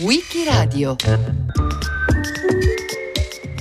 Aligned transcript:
Wikiradio 0.00 0.96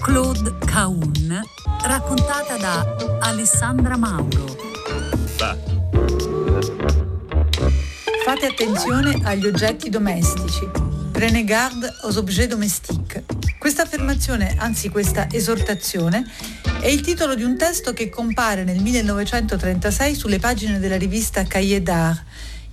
Claude 0.02 0.56
Caun 0.66 1.42
raccontata 1.84 2.58
da 2.58 2.96
Alessandra 3.20 3.96
Mauro 3.98 4.58
Fate 8.24 8.48
attenzione 8.48 9.22
agli 9.22 9.46
oggetti 9.46 9.92
domestici. 9.92 10.68
Prenez 11.12 11.44
garde 11.44 11.94
aux 12.02 12.16
objets 12.18 12.48
domestiques. 12.48 13.22
Questa 13.60 13.84
affermazione, 13.84 14.56
anzi 14.58 14.90
questa 14.90 15.28
esortazione, 15.32 16.26
è 16.82 16.88
il 16.88 17.02
titolo 17.02 17.36
di 17.36 17.44
un 17.44 17.58
testo 17.58 17.94
che 17.94 18.10
compare 18.10 18.64
nel 18.64 18.82
1936 18.82 20.16
sulle 20.16 20.40
pagine 20.40 20.80
della 20.80 20.98
rivista 20.98 21.44
Cahiers 21.44 21.84
d'Art, 21.84 22.24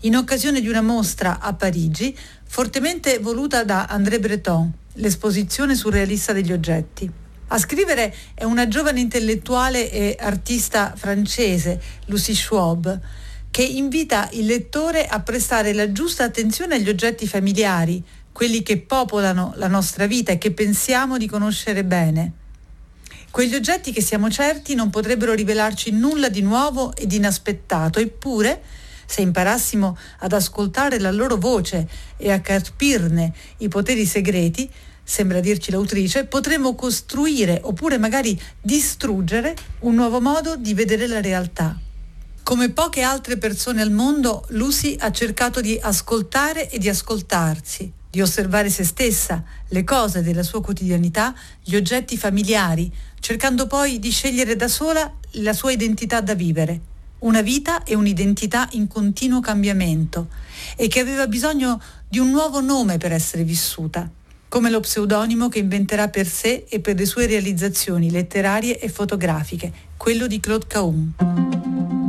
in 0.03 0.17
occasione 0.17 0.61
di 0.61 0.69
una 0.69 0.83
mostra 0.83 1.39
a 1.41 1.53
Parigi 1.55 2.17
fortemente 2.45 3.19
voluta 3.19 3.65
da 3.65 3.87
André 3.87 4.19
Breton, 4.19 4.73
l'esposizione 4.95 5.75
surrealista 5.75 6.33
degli 6.33 6.53
oggetti. 6.53 7.11
A 7.49 7.59
scrivere 7.59 8.15
è 8.35 8.45
una 8.45 8.67
giovane 8.67 9.01
intellettuale 9.01 9.91
e 9.91 10.17
artista 10.19 10.95
francese, 10.97 11.81
Lucie 12.07 12.35
Schwab, 12.35 13.01
che 13.51 13.63
invita 13.63 14.29
il 14.33 14.47
lettore 14.47 15.07
a 15.07 15.21
prestare 15.21 15.75
la 15.75 15.93
giusta 15.93 16.25
attenzione 16.25 16.77
agli 16.77 16.89
oggetti 16.89 17.29
familiari, 17.29 18.03
quelli 18.33 18.63
che 18.63 18.79
popolano 18.79 19.53
la 19.57 19.69
nostra 19.69 20.07
vita 20.07 20.33
e 20.33 20.39
che 20.39 20.53
pensiamo 20.53 21.19
di 21.19 21.29
conoscere 21.29 21.85
bene. 21.85 22.33
Quegli 23.31 23.55
oggetti 23.55 23.93
che 23.93 24.03
siamo 24.03 24.31
certi 24.31 24.75
non 24.75 24.91
potrebbero 24.91 25.35
rivelarci 25.35 25.91
nulla 25.91 26.29
di 26.29 26.41
nuovo 26.41 26.95
ed 26.97 27.13
inaspettato, 27.13 27.99
eppure, 27.99 28.63
se 29.07 29.21
imparassimo 29.21 29.97
ad 30.21 30.33
ascoltare 30.33 30.99
la 30.99 31.11
loro 31.11 31.37
voce 31.37 31.89
e 32.17 32.31
a 32.31 32.41
carpirne 32.41 33.33
i 33.59 33.69
poteri 33.69 34.07
segreti, 34.07 34.71
sembra 35.05 35.41
dirci 35.41 35.71
l'autrice, 35.71 36.27
potremmo 36.27 36.75
costruire 36.75 37.61
oppure 37.63 37.99
magari 37.99 38.41
distruggere 38.61 39.55
un 39.81 39.95
nuovo 39.95 40.21
modo 40.21 40.57
di 40.57 40.75
vedere 40.75 41.07
la 41.07 41.21
realtà. 41.21 41.79
Come 42.43 42.71
poche 42.71 43.03
altre 43.03 43.39
persone 43.39 43.83
al 43.83 43.93
mondo, 43.93 44.45
Lucy 44.49 44.97
ha 44.99 45.13
cercato 45.13 45.61
di 45.61 45.79
ascoltare 45.81 46.69
e 46.69 46.79
di 46.79 46.89
ascoltarsi, 46.89 47.93
di 48.11 48.21
osservare 48.21 48.69
se 48.69 48.85
stessa, 48.85 49.45
le 49.69 49.85
cose 49.85 50.23
della 50.23 50.43
sua 50.43 50.61
quotidianità, 50.61 51.35
gli 51.63 51.77
oggetti 51.77 52.17
familiari, 52.17 52.93
cercando 53.21 53.67
poi 53.67 53.99
di 53.99 54.11
scegliere 54.11 54.57
da 54.57 54.69
sola 54.69 55.11
la 55.37 55.53
sua 55.53 55.73
identità 55.73 56.21
da 56.21 56.35
vivere. 56.35 56.92
Una 57.23 57.41
vita 57.41 57.85
e 57.85 57.95
un'identità 57.95 58.69
in 58.73 58.89
continuo 58.89 59.39
cambiamento 59.39 60.27
e 60.77 60.89
che 60.89 60.99
aveva 60.99 61.29
bisogno 61.29 61.81
di 62.09 62.19
un 62.19 62.31
nuovo 62.31 62.61
nome 62.61 62.99
per 62.99 63.13
essere 63.13 63.45
vissuta, 63.45 64.11
come 64.49 64.71
lo 64.71 64.81
pseudonimo 64.81 65.49
che 65.49 65.61
inventerà 65.61 66.09
per 66.09 66.27
sé 66.27 66.67
e 66.69 66.81
per 66.81 66.97
le 66.97 67.07
sue 67.07 67.27
realizzazioni 67.27 68.11
letterarie 68.11 68.81
e 68.81 68.89
fotografiche, 68.89 69.73
quello 69.97 70.27
di 70.27 70.41
Claude 70.41 70.67
Caum. 70.67 72.02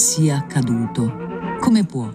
Sia 0.00 0.38
accaduto. 0.38 1.12
Come 1.60 1.84
può? 1.84 2.10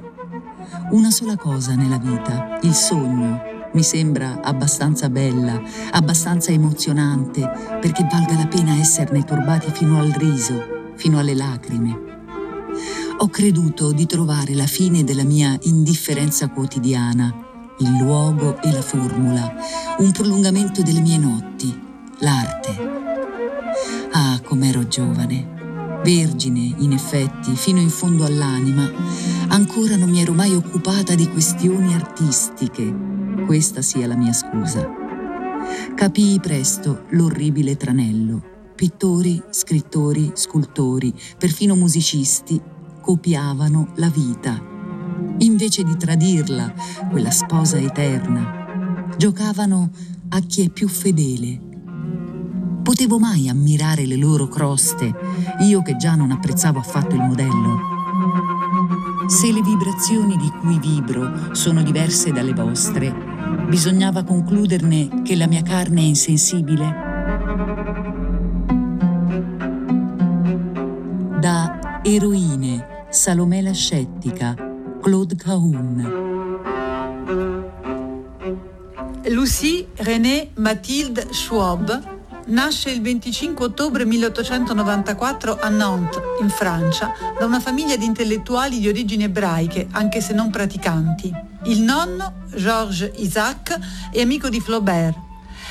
Una 0.89 1.11
sola 1.11 1.37
cosa 1.37 1.75
nella 1.75 1.99
vita, 1.99 2.57
il 2.63 2.73
sogno, 2.73 3.39
mi 3.73 3.83
sembra 3.83 4.41
abbastanza 4.41 5.07
bella, 5.07 5.61
abbastanza 5.91 6.49
emozionante, 6.49 7.47
perché 7.79 8.07
valga 8.09 8.37
la 8.37 8.47
pena 8.47 8.75
esserne 8.75 9.23
turbati 9.23 9.69
fino 9.71 9.99
al 9.99 10.09
riso, 10.09 10.93
fino 10.95 11.19
alle 11.19 11.35
lacrime. 11.35 11.99
Ho 13.19 13.27
creduto 13.27 13.91
di 13.91 14.07
trovare 14.07 14.55
la 14.55 14.65
fine 14.65 15.03
della 15.03 15.23
mia 15.23 15.55
indifferenza 15.61 16.49
quotidiana, 16.49 17.31
il 17.79 17.97
luogo 17.97 18.59
e 18.63 18.71
la 18.71 18.81
formula, 18.81 19.53
un 19.99 20.11
prolungamento 20.11 20.81
delle 20.81 21.01
mie 21.01 21.17
notti, 21.17 21.79
l'arte. 22.17 22.77
Ah, 24.11 24.39
com'ero 24.43 24.87
giovane! 24.87 25.54
Vergine 26.05 26.75
in 26.77 26.91
effetti, 26.91 27.55
fino 27.55 27.79
in 27.79 27.89
fondo 27.89 28.25
all'anima, 28.25 28.87
ancora 29.47 29.95
non 29.95 30.11
mi 30.11 30.21
ero 30.21 30.33
mai 30.33 30.53
occupata 30.53 31.15
di 31.15 31.27
questioni 31.27 31.95
artistiche. 31.95 32.95
Questa 33.47 33.81
sia 33.81 34.05
la 34.05 34.15
mia 34.15 34.31
scusa. 34.31 34.87
Capii 35.95 36.39
presto 36.39 37.05
l'orribile 37.09 37.75
tranello. 37.75 38.53
Pittori, 38.75 39.41
scrittori, 39.49 40.31
scultori, 40.35 41.11
perfino 41.39 41.75
musicisti 41.75 42.61
copiavano 43.01 43.93
la 43.95 44.09
vita. 44.09 44.61
Invece 45.39 45.83
di 45.83 45.97
tradirla, 45.97 46.71
quella 47.09 47.31
sposa 47.31 47.77
eterna, 47.77 49.07
giocavano 49.17 49.89
a 50.29 50.39
chi 50.41 50.65
è 50.65 50.69
più 50.69 50.87
fedele, 50.87 51.74
Potevo 52.85 53.17
mai 53.17 53.49
ammirare 53.49 54.05
le 54.05 54.15
loro 54.15 54.47
croste, 54.47 55.11
io 55.61 55.81
che 55.81 55.95
già 55.95 56.13
non 56.13 56.29
apprezzavo 56.29 56.77
affatto 56.77 57.15
il 57.15 57.21
modello? 57.21 57.79
Se 59.25 59.51
le 59.51 59.63
vibrazioni 59.63 60.37
di 60.37 60.51
cui 60.61 60.77
vibro 60.77 61.55
sono 61.55 61.81
diverse 61.81 62.31
dalle 62.31 62.53
vostre, 62.53 63.11
bisognava 63.67 64.23
concluderne 64.23 65.23
che 65.23 65.35
la 65.35 65.47
mia 65.47 65.63
carne 65.63 66.01
è 66.01 66.03
insensibile? 66.03 66.95
Da 71.39 72.01
Eroine, 72.03 73.07
Salomè 73.09 73.61
la 73.61 73.73
Scettica, 73.73 74.53
Claude 75.01 75.35
Cahun. 75.35 76.23
Lucie 79.29 79.87
René 79.95 80.49
Mathilde 80.53 81.25
Schwab 81.31 82.13
Nasce 82.47 82.91
il 82.91 83.01
25 83.01 83.65
ottobre 83.65 84.05
1894 84.05 85.57
a 85.59 85.67
Nantes, 85.69 86.21
in 86.41 86.49
Francia, 86.49 87.11
da 87.39 87.43
una 87.43 87.59
famiglia 87.59 87.95
di 87.95 88.05
intellettuali 88.05 88.79
di 88.79 88.87
origini 88.87 89.23
ebraiche, 89.23 89.87
anche 89.89 90.21
se 90.21 90.33
non 90.33 90.51
praticanti. 90.51 91.33
Il 91.63 91.81
nonno, 91.81 92.43
Georges 92.53 93.13
Isaac, 93.15 93.79
è 94.11 94.21
amico 94.21 94.49
di 94.49 94.59
Flaubert. 94.59 95.17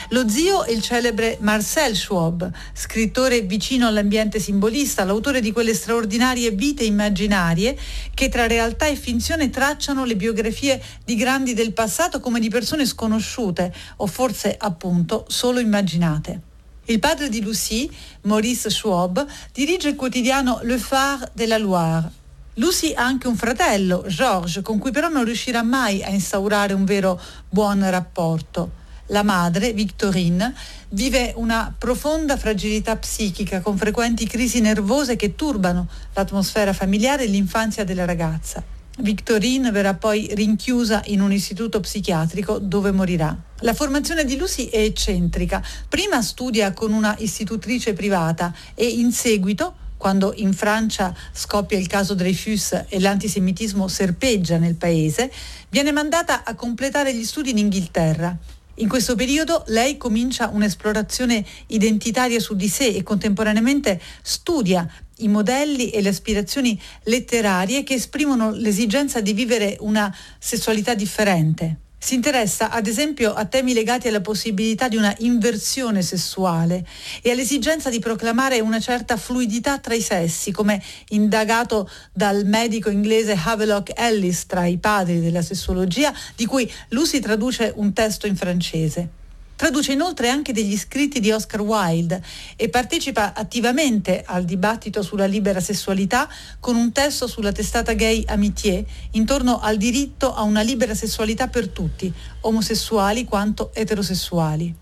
Lo 0.09 0.29
zio 0.29 0.65
è 0.65 0.73
il 0.73 0.83
celebre 0.83 1.39
Marcel 1.43 1.95
Schwab, 1.95 2.51
scrittore 2.73 3.43
vicino 3.43 3.87
all'ambiente 3.87 4.41
simbolista, 4.41 5.05
l'autore 5.05 5.41
di 5.41 5.53
quelle 5.53 5.75
straordinarie 5.75 6.51
vite 6.51 6.83
immaginarie 6.83 7.79
che 8.13 8.29
tra 8.29 8.49
realtà 8.49 8.87
e 8.87 8.97
finzione 8.97 9.49
tracciano 9.49 10.05
le 10.05 10.17
biografie 10.17 10.83
di 11.05 11.15
grandi 11.15 11.55
del 11.55 11.73
passato 11.73 12.19
come 12.19 12.41
di 12.41 12.49
persone 12.49 12.85
sconosciute 12.85 13.73
o 13.99 14.09
forse 14.09 14.57
appunto 14.59 15.25
solo 15.29 15.61
immaginate. 15.61 16.53
Il 16.87 16.99
padre 16.99 17.31
di 17.31 17.41
Lucie, 17.41 17.89
Maurice 18.25 18.69
Schwab, 18.69 19.25
dirige 19.55 19.89
il 19.89 19.97
quotidiano 19.97 20.61
Le 20.65 20.77
Phare 20.77 21.31
de 21.33 21.47
la 21.47 21.57
Loire. 21.57 22.11
Lucie 22.57 22.93
ha 22.93 23.03
anche 23.03 23.27
un 23.27 23.37
fratello, 23.37 24.05
Georges, 24.07 24.63
con 24.63 24.79
cui 24.79 24.91
però 24.91 25.09
non 25.09 25.25
riuscirà 25.25 25.63
mai 25.63 26.03
a 26.03 26.11
instaurare 26.11 26.75
un 26.75 26.85
vero 26.85 27.19
buon 27.49 27.89
rapporto. 27.89 28.83
La 29.07 29.23
madre, 29.23 29.73
Victorine, 29.73 30.55
vive 30.91 31.33
una 31.37 31.75
profonda 31.77 32.37
fragilità 32.37 32.97
psichica 32.97 33.63
con 33.63 33.79
frequenti 33.79 34.27
crisi 34.27 34.61
nervose 34.61 35.17
che 35.17 35.35
turbano 35.35 35.89
l'atmosfera 36.13 36.75
familiare 36.75 37.25
e 37.25 37.29
l'infanzia 37.29 37.85
della 37.85 38.05
ragazza. 38.05 38.74
Victorine 38.99 39.73
verrà 39.73 39.95
poi 39.95 40.31
rinchiusa 40.35 41.03
in 41.07 41.21
un 41.21 41.33
istituto 41.33 41.81
psichiatrico 41.81 42.59
dove 42.59 42.93
morirà. 42.93 43.37
La 43.61 43.75
formazione 43.75 44.25
di 44.25 44.37
Lucy 44.37 44.67
è 44.69 44.79
eccentrica. 44.79 45.63
Prima 45.89 46.23
studia 46.23 46.73
con 46.73 46.93
una 46.93 47.17
istitutrice 47.19 47.93
privata 47.93 48.55
e 48.75 48.87
in 48.87 49.11
seguito 49.11 49.75
quando 49.97 50.33
in 50.37 50.53
Francia 50.53 51.17
scoppia 51.33 51.79
il 51.79 51.87
caso 51.87 52.15
Dreyfus 52.15 52.85
e 52.89 53.01
l'antisemitismo 53.01 53.89
serpeggia 53.89 54.59
nel 54.59 54.75
paese, 54.75 55.33
viene 55.71 55.93
mandata 55.93 56.45
a 56.45 56.55
completare 56.55 57.15
gli 57.15 57.25
studi 57.25 57.51
in 57.51 57.59
Inghilterra. 57.59 58.37
In 58.79 58.89
questo 58.89 59.15
periodo 59.15 59.63
lei 59.69 59.97
comincia 59.97 60.49
un'esplorazione 60.49 61.45
identitaria 61.69 62.41
su 62.41 62.55
di 62.55 62.69
sé 62.69 62.89
e 62.89 63.03
contemporaneamente 63.03 64.01
studia 64.21 64.87
i 65.19 65.29
modelli 65.29 65.91
e 65.91 66.01
le 66.03 66.09
aspirazioni 66.09 66.81
letterarie 67.05 67.83
che 67.83 67.95
esprimono 67.95 68.51
l'esigenza 68.51 69.21
di 69.21 69.33
vivere 69.33 69.77
una 69.81 70.15
sessualità 70.39 70.95
differente. 70.95 71.79
Si 72.05 72.15
interessa 72.15 72.69
ad 72.69 72.87
esempio 72.87 73.33
a 73.33 73.47
temi 73.47 73.73
legati 73.73 74.09
alla 74.09 74.21
possibilità 74.21 74.89
di 74.89 74.97
una 74.97 75.15
inversione 75.21 76.03
sessuale 76.03 76.87
e 77.23 77.31
all'esigenza 77.31 77.89
di 77.89 77.99
proclamare 77.99 78.61
una 78.61 78.79
certa 78.79 79.17
fluidità 79.17 79.79
tra 79.79 79.95
i 79.95 80.03
sessi, 80.03 80.53
come 80.53 80.83
indagato 81.09 81.89
dal 82.13 82.45
medico 82.45 82.91
inglese 82.91 83.41
Havelock 83.43 83.93
Ellis 83.99 84.45
tra 84.45 84.67
i 84.67 84.77
padri 84.77 85.23
della 85.23 85.41
sessuologia, 85.41 86.13
di 86.37 86.45
cui 86.45 86.71
Lucy 86.89 87.21
traduce 87.21 87.73
un 87.75 87.95
testo 87.95 88.27
in 88.27 88.37
francese. 88.37 89.23
Traduce 89.57 89.93
inoltre 89.93 90.29
anche 90.31 90.53
degli 90.53 90.77
scritti 90.77 91.21
di 91.21 91.31
Oscar 91.31 91.61
Wilde 91.61 92.21
e 92.57 92.69
partecipa 92.69 93.35
attivamente 93.35 94.25
al 94.27 94.45
dibattito 94.45 95.01
sulla 95.01 95.27
libera 95.27 95.61
sessualità 95.61 96.29
con 96.59 96.75
un 96.75 96.91
testo 96.91 97.29
sulla 97.29 97.53
testata 97.53 97.93
gay 97.93 98.25
Amitié 98.27 98.85
intorno 99.13 99.61
al 99.61 99.77
diritto 99.77 100.35
a 100.35 100.43
una 100.43 100.63
libera 100.63 100.93
sessualità 100.95 101.47
per 101.47 101.69
tutti, 101.69 102.13
omosessuali 102.41 103.25
quanto 103.25 103.73
eterosessuali. 103.75 104.75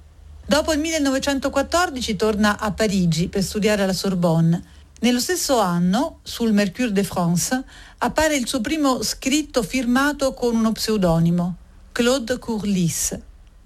Dopo 0.45 0.73
il 0.73 0.81
1914 0.81 2.17
torna 2.17 2.59
a 2.59 2.73
Parigi 2.73 3.29
per 3.29 3.43
studiare 3.43 3.83
alla 3.83 3.93
Sorbonne. 3.93 4.65
Nello 5.01 5.21
stesso 5.21 5.59
anno, 5.59 6.21
sul 6.23 6.53
Mercure 6.53 6.93
de 6.93 7.05
France, 7.05 7.63
appare 7.99 8.37
il 8.37 8.49
suo 8.49 8.63
primo 8.63 9.03
scritto 9.03 9.63
firmato 9.63 10.33
con 10.33 10.57
uno 10.57 10.73
pseudonimo, 10.73 11.57
Claude 11.93 12.39
Courlis 12.39 13.19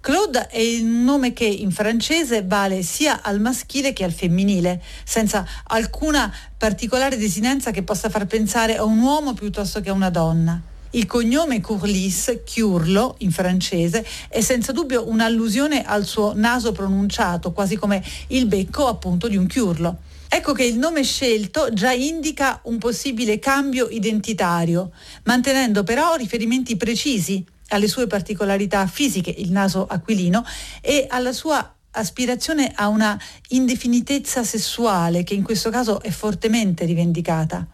Claude 0.06 0.46
è 0.46 0.60
il 0.60 0.84
nome 0.84 1.32
che 1.32 1.46
in 1.46 1.72
francese 1.72 2.44
vale 2.44 2.84
sia 2.84 3.22
al 3.22 3.40
maschile 3.40 3.92
che 3.92 4.04
al 4.04 4.12
femminile, 4.12 4.80
senza 5.02 5.44
alcuna 5.64 6.32
particolare 6.56 7.16
desinenza 7.16 7.72
che 7.72 7.82
possa 7.82 8.08
far 8.08 8.26
pensare 8.26 8.76
a 8.76 8.84
un 8.84 9.00
uomo 9.00 9.34
piuttosto 9.34 9.80
che 9.80 9.90
a 9.90 9.94
una 9.94 10.10
donna. 10.10 10.62
Il 10.90 11.06
cognome 11.06 11.60
Courlis, 11.60 12.42
chiurlo 12.44 13.16
in 13.18 13.32
francese, 13.32 14.06
è 14.28 14.40
senza 14.42 14.70
dubbio 14.70 15.08
un'allusione 15.08 15.82
al 15.82 16.04
suo 16.04 16.34
naso 16.36 16.70
pronunciato, 16.70 17.50
quasi 17.50 17.74
come 17.74 18.00
il 18.28 18.46
becco 18.46 18.86
appunto 18.86 19.26
di 19.26 19.36
un 19.36 19.48
chiurlo. 19.48 19.96
Ecco 20.28 20.52
che 20.52 20.62
il 20.62 20.78
nome 20.78 21.02
scelto 21.02 21.72
già 21.72 21.90
indica 21.90 22.60
un 22.66 22.78
possibile 22.78 23.40
cambio 23.40 23.88
identitario, 23.88 24.92
mantenendo 25.24 25.82
però 25.82 26.14
riferimenti 26.14 26.76
precisi 26.76 27.44
alle 27.68 27.88
sue 27.88 28.06
particolarità 28.06 28.86
fisiche, 28.86 29.34
il 29.36 29.50
naso 29.50 29.86
aquilino, 29.86 30.44
e 30.80 31.06
alla 31.08 31.32
sua 31.32 31.74
aspirazione 31.90 32.72
a 32.74 32.88
una 32.88 33.18
indefinitezza 33.48 34.44
sessuale 34.44 35.22
che 35.24 35.34
in 35.34 35.42
questo 35.42 35.70
caso 35.70 36.00
è 36.02 36.10
fortemente 36.10 36.84
rivendicata. 36.84 37.66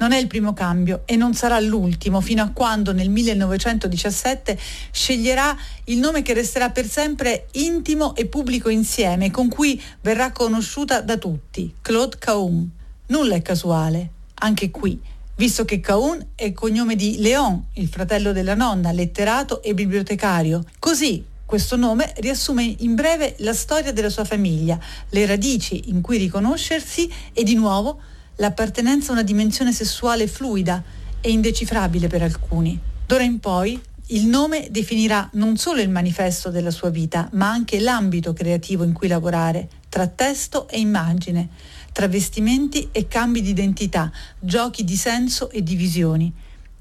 Non 0.00 0.12
è 0.12 0.18
il 0.18 0.28
primo 0.28 0.52
cambio 0.52 1.02
e 1.06 1.16
non 1.16 1.34
sarà 1.34 1.58
l'ultimo 1.58 2.20
fino 2.20 2.42
a 2.42 2.50
quando 2.50 2.92
nel 2.92 3.10
1917 3.10 4.56
sceglierà 4.92 5.56
il 5.84 5.98
nome 5.98 6.22
che 6.22 6.34
resterà 6.34 6.70
per 6.70 6.88
sempre 6.88 7.48
intimo 7.52 8.14
e 8.14 8.26
pubblico 8.26 8.68
insieme, 8.68 9.32
con 9.32 9.48
cui 9.48 9.80
verrà 10.00 10.30
conosciuta 10.30 11.00
da 11.00 11.16
tutti, 11.16 11.74
Claude 11.80 12.16
Caum. 12.18 12.68
Nulla 13.06 13.34
è 13.34 13.42
casuale, 13.42 14.10
anche 14.34 14.70
qui 14.70 15.00
visto 15.38 15.64
che 15.64 15.78
Caun 15.78 16.30
è 16.34 16.44
il 16.44 16.52
cognome 16.52 16.96
di 16.96 17.18
Léon, 17.18 17.66
il 17.74 17.88
fratello 17.88 18.32
della 18.32 18.54
nonna, 18.54 18.90
letterato 18.90 19.62
e 19.62 19.72
bibliotecario. 19.72 20.64
Così 20.80 21.24
questo 21.44 21.76
nome 21.76 22.12
riassume 22.16 22.74
in 22.78 22.94
breve 22.94 23.36
la 23.38 23.54
storia 23.54 23.92
della 23.92 24.10
sua 24.10 24.24
famiglia, 24.24 24.78
le 25.10 25.26
radici 25.26 25.90
in 25.90 26.00
cui 26.00 26.18
riconoscersi 26.18 27.10
e 27.32 27.44
di 27.44 27.54
nuovo 27.54 28.00
l'appartenenza 28.36 29.10
a 29.10 29.12
una 29.12 29.22
dimensione 29.22 29.72
sessuale 29.72 30.26
fluida 30.26 30.82
e 31.20 31.30
indecifrabile 31.30 32.08
per 32.08 32.22
alcuni. 32.22 32.78
D'ora 33.06 33.22
in 33.22 33.38
poi 33.38 33.80
il 34.08 34.26
nome 34.26 34.68
definirà 34.70 35.28
non 35.34 35.56
solo 35.56 35.80
il 35.80 35.88
manifesto 35.88 36.50
della 36.50 36.70
sua 36.72 36.90
vita, 36.90 37.28
ma 37.34 37.48
anche 37.48 37.78
l'ambito 37.78 38.32
creativo 38.32 38.82
in 38.82 38.92
cui 38.92 39.06
lavorare, 39.06 39.68
tra 39.88 40.06
testo 40.08 40.68
e 40.68 40.80
immagine 40.80 41.48
travestimenti 41.98 42.90
e 42.92 43.08
cambi 43.08 43.42
di 43.42 43.50
identità, 43.50 44.08
giochi 44.38 44.84
di 44.84 44.94
senso 44.94 45.50
e 45.50 45.64
divisioni. 45.64 46.32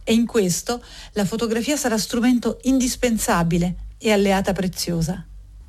E 0.03 0.13
in 0.13 0.27
questo 0.27 0.79
la 1.13 1.25
fotografia 1.25 1.75
sarà 1.75 1.97
strumento 1.97 2.59
indispensabile 2.65 3.73
e 3.97 4.11
alleata 4.11 4.53
preziosa. 4.53 5.25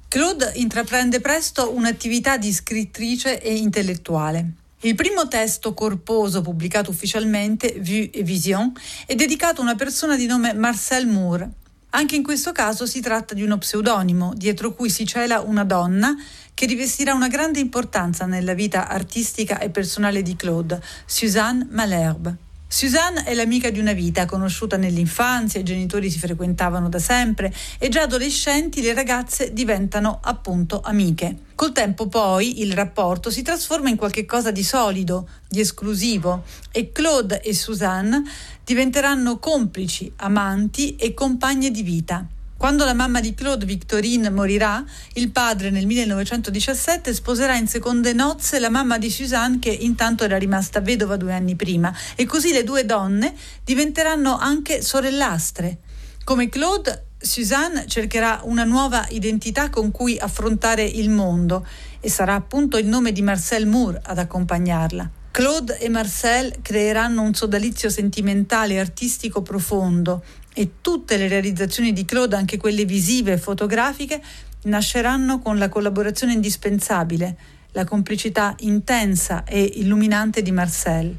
Claude 0.07 0.53
intraprende 0.57 1.21
presto 1.21 1.73
un'attività 1.75 2.37
di 2.37 2.53
scrittrice 2.53 3.41
e 3.41 3.57
intellettuale. 3.57 4.51
Il 4.81 4.95
primo 4.95 5.27
testo 5.29 5.73
corposo 5.73 6.43
pubblicato 6.43 6.91
ufficialmente, 6.91 7.81
Vue 7.81 8.11
et 8.11 8.25
Vision, 8.25 8.71
è 9.07 9.15
dedicato 9.15 9.63
a 9.63 9.65
una 9.65 9.77
persona 9.77 10.17
di 10.17 10.27
nome 10.27 10.53
Marcel 10.53 11.07
Moore. 11.07 11.53
Anche 11.91 12.17
in 12.17 12.23
questo 12.23 12.53
caso 12.53 12.85
si 12.85 13.01
tratta 13.01 13.35
di 13.35 13.43
uno 13.43 13.57
pseudonimo, 13.57 14.35
dietro 14.35 14.75
cui 14.75 14.91
si 14.91 15.07
cela 15.07 15.41
una 15.41 15.65
donna 15.65 16.15
che 16.53 16.67
rivestirà 16.67 17.15
una 17.15 17.29
grande 17.29 17.61
importanza 17.61 18.27
nella 18.27 18.53
vita 18.53 18.89
artistica 18.89 19.59
e 19.59 19.71
personale 19.71 20.23
di 20.23 20.37
Claude, 20.37 20.83
Suzanne 21.07 21.67
Malherbe. 21.71 22.48
Suzanne 22.71 23.25
è 23.25 23.33
l'amica 23.33 23.71
di 23.71 23.81
una 23.81 23.95
vita, 23.95 24.27
conosciuta 24.27 24.77
nell'infanzia, 24.77 25.59
i 25.59 25.65
genitori 25.65 26.11
si 26.11 26.19
frequentavano 26.19 26.91
da 26.91 26.99
sempre 26.99 27.51
e 27.79 27.89
già 27.89 28.03
adolescenti 28.03 28.83
le 28.83 28.93
ragazze 28.93 29.55
diventano 29.55 30.19
appunto 30.23 30.83
amiche. 30.83 31.45
Col 31.55 31.73
tempo 31.73 32.09
poi 32.09 32.61
il 32.61 32.75
rapporto 32.75 33.31
si 33.31 33.41
trasforma 33.41 33.89
in 33.89 33.97
qualcosa 33.97 34.51
di 34.51 34.63
solido, 34.63 35.29
di 35.49 35.61
esclusivo 35.61 36.45
e 36.71 36.93
Claude 36.93 37.41
e 37.41 37.55
Suzanne 37.55 38.23
diventeranno 38.63 39.39
complici, 39.39 40.13
amanti 40.17 40.95
e 40.97 41.15
compagne 41.15 41.71
di 41.71 41.83
vita. 41.83 42.27
Quando 42.59 42.85
la 42.85 42.93
mamma 42.93 43.21
di 43.21 43.35
Claude 43.35 43.65
Victorine 43.65 44.31
morirà, 44.31 44.85
il 45.13 45.31
padre 45.31 45.71
nel 45.71 45.87
1917 45.87 47.15
sposerà 47.15 47.55
in 47.55 47.69
seconde 47.69 48.13
nozze 48.13 48.59
la 48.59 48.69
mamma 48.69 48.99
di 48.99 49.09
Suzanne 49.11 49.61
che 49.61 49.71
intanto 49.71 50.25
era 50.25 50.37
rimasta 50.37 50.81
vedova 50.81 51.17
due 51.17 51.33
anni 51.33 51.55
prima 51.55 51.97
e 52.17 52.27
così 52.27 52.51
le 52.51 52.65
due 52.65 52.85
donne 52.85 53.33
diventeranno 53.63 54.37
anche 54.37 54.83
sorellastre. 54.83 55.79
Come 56.25 56.49
Claude, 56.49 57.05
Suzanne 57.17 57.87
cercherà 57.87 58.41
una 58.43 58.65
nuova 58.65 59.07
identità 59.11 59.71
con 59.71 59.93
cui 59.93 60.19
affrontare 60.19 60.83
il 60.83 61.11
mondo 61.11 61.65
e 62.01 62.11
sarà 62.11 62.35
appunto 62.35 62.77
il 62.77 62.87
nome 62.87 63.13
di 63.13 63.23
Marcel 63.23 63.69
Moore 63.69 64.01
ad 64.03 64.19
accompagnarla. 64.19 65.09
Claude 65.31 65.79
e 65.79 65.89
Marcel 65.89 66.57
creeranno 66.61 67.23
un 67.23 67.33
sodalizio 67.33 67.89
sentimentale 67.91 68.75
e 68.75 68.81
artistico 68.81 69.43
profondo 69.43 70.25
e 70.59 70.81
tutte 70.81 71.17
le 71.17 71.29
realizzazioni 71.29 71.93
di 71.93 72.05
Claude, 72.05 72.35
anche 72.35 72.57
quelle 72.57 72.85
visive 72.85 73.35
e 73.35 73.39
fotografiche, 73.39 74.21
nasceranno 74.63 75.39
con 75.39 75.57
la 75.57 75.69
collaborazione 75.69 76.33
indispensabile, 76.33 77.37
la 77.73 77.85
complicità 77.85 78.57
intensa 78.61 79.45
e 79.45 79.63
illuminante 79.77 80.43
di 80.43 80.51
Marcel. 80.51 81.17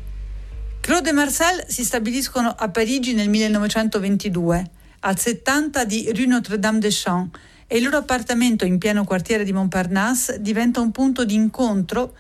Claude 0.82 1.12
e 1.12 1.13
Marcel 1.13 1.63
si 1.68 1.86
stabiliscono 1.86 2.50
a 2.50 2.68
Parigi 2.68 3.13
nel 3.13 3.30
1922, 3.30 4.72
al 5.00 5.18
70 5.18 5.86
di 5.86 6.12
Rue 6.13 6.25
Notre-Dame-des-Champs, 6.25 7.40
e 7.66 7.78
il 7.78 7.84
loro 7.84 7.96
appartamento 7.96 8.66
in 8.66 8.78
pieno 8.78 9.06
quartiere 9.06 9.46
di 9.46 9.54
Montparnasse 9.54 10.42
diventa 10.42 10.82
un 10.82 10.92
punto 10.92 11.24
di 11.24 11.36
incontro 11.36 12.13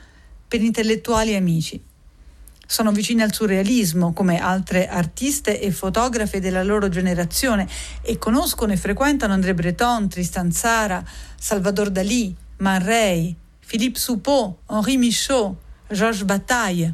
per 0.47 0.61
intellettuali 0.61 1.31
e 1.31 1.35
amici. 1.35 1.87
Sono 2.71 2.91
vicine 2.91 3.23
al 3.23 3.33
surrealismo, 3.33 4.13
come 4.13 4.39
altre 4.39 4.87
artiste 4.87 5.59
e 5.59 5.71
fotografe 5.71 6.39
della 6.39 6.61
loro 6.61 6.87
generazione, 6.87 7.67
e 8.03 8.19
conoscono 8.19 8.71
e 8.73 8.77
frequentano 8.77 9.33
André 9.33 9.55
Breton, 9.55 10.07
Tristan 10.07 10.51
Tzara, 10.51 11.03
Salvador 11.35 11.89
Dalí, 11.89 12.31
Man 12.57 12.85
Ray, 12.85 13.35
Philippe 13.65 13.97
Soupeau, 13.97 14.59
Henri 14.69 14.97
Michaud, 14.97 15.55
Georges 15.89 16.21
Bataille, 16.25 16.93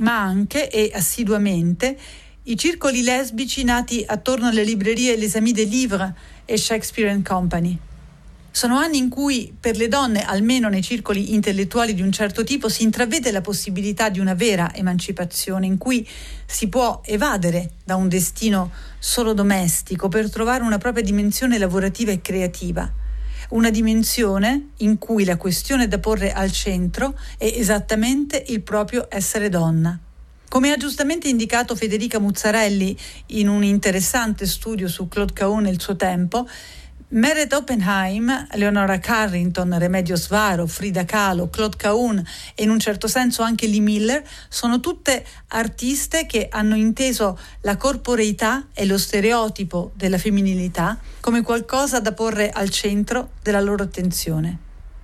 ma 0.00 0.20
anche 0.20 0.68
e 0.70 0.90
assiduamente 0.92 1.98
i 2.42 2.54
circoli 2.58 3.02
lesbici 3.02 3.64
nati 3.64 4.04
attorno 4.06 4.48
alle 4.48 4.64
librerie 4.64 5.16
Les 5.16 5.34
Amis 5.34 5.54
des 5.54 5.66
Livres 5.66 6.12
e 6.44 6.58
Shakespeare 6.58 7.22
Company. 7.22 7.78
Sono 8.56 8.76
anni 8.76 8.98
in 8.98 9.08
cui 9.08 9.52
per 9.58 9.76
le 9.76 9.88
donne, 9.88 10.22
almeno 10.24 10.68
nei 10.68 10.80
circoli 10.80 11.34
intellettuali 11.34 11.92
di 11.92 12.02
un 12.02 12.12
certo 12.12 12.44
tipo, 12.44 12.68
si 12.68 12.84
intravede 12.84 13.32
la 13.32 13.40
possibilità 13.40 14.10
di 14.10 14.20
una 14.20 14.34
vera 14.34 14.72
emancipazione, 14.72 15.66
in 15.66 15.76
cui 15.76 16.08
si 16.46 16.68
può 16.68 17.00
evadere 17.04 17.72
da 17.82 17.96
un 17.96 18.08
destino 18.08 18.70
solo 19.00 19.32
domestico 19.32 20.06
per 20.06 20.30
trovare 20.30 20.62
una 20.62 20.78
propria 20.78 21.02
dimensione 21.02 21.58
lavorativa 21.58 22.12
e 22.12 22.20
creativa. 22.20 22.88
Una 23.48 23.70
dimensione 23.70 24.68
in 24.78 24.98
cui 24.98 25.24
la 25.24 25.36
questione 25.36 25.88
da 25.88 25.98
porre 25.98 26.32
al 26.32 26.52
centro 26.52 27.18
è 27.36 27.52
esattamente 27.52 28.40
il 28.50 28.62
proprio 28.62 29.08
essere 29.10 29.48
donna. 29.48 29.98
Come 30.48 30.70
ha 30.70 30.76
giustamente 30.76 31.26
indicato 31.26 31.74
Federica 31.74 32.20
Muzzarelli 32.20 32.96
in 33.26 33.48
un 33.48 33.64
interessante 33.64 34.46
studio 34.46 34.86
su 34.86 35.08
Claude 35.08 35.32
Caon 35.32 35.64
nel 35.64 35.80
suo 35.80 35.96
tempo, 35.96 36.46
Meret 37.14 37.52
Oppenheim, 37.52 38.48
Leonora 38.54 38.98
Carrington, 38.98 39.78
Remedios 39.78 40.26
Varo, 40.26 40.66
Frida 40.66 41.04
Kahlo, 41.04 41.48
Claude 41.48 41.76
Cahun 41.76 42.20
e 42.56 42.64
in 42.64 42.70
un 42.70 42.80
certo 42.80 43.06
senso 43.06 43.42
anche 43.42 43.68
Lee 43.68 43.78
Miller 43.78 44.20
sono 44.48 44.80
tutte 44.80 45.24
artiste 45.50 46.26
che 46.26 46.48
hanno 46.50 46.74
inteso 46.74 47.38
la 47.60 47.76
corporeità 47.76 48.66
e 48.74 48.84
lo 48.84 48.98
stereotipo 48.98 49.92
della 49.94 50.18
femminilità 50.18 50.98
come 51.20 51.42
qualcosa 51.42 52.00
da 52.00 52.12
porre 52.12 52.50
al 52.50 52.70
centro 52.70 53.34
della 53.42 53.60
loro 53.60 53.84
attenzione. 53.84 54.58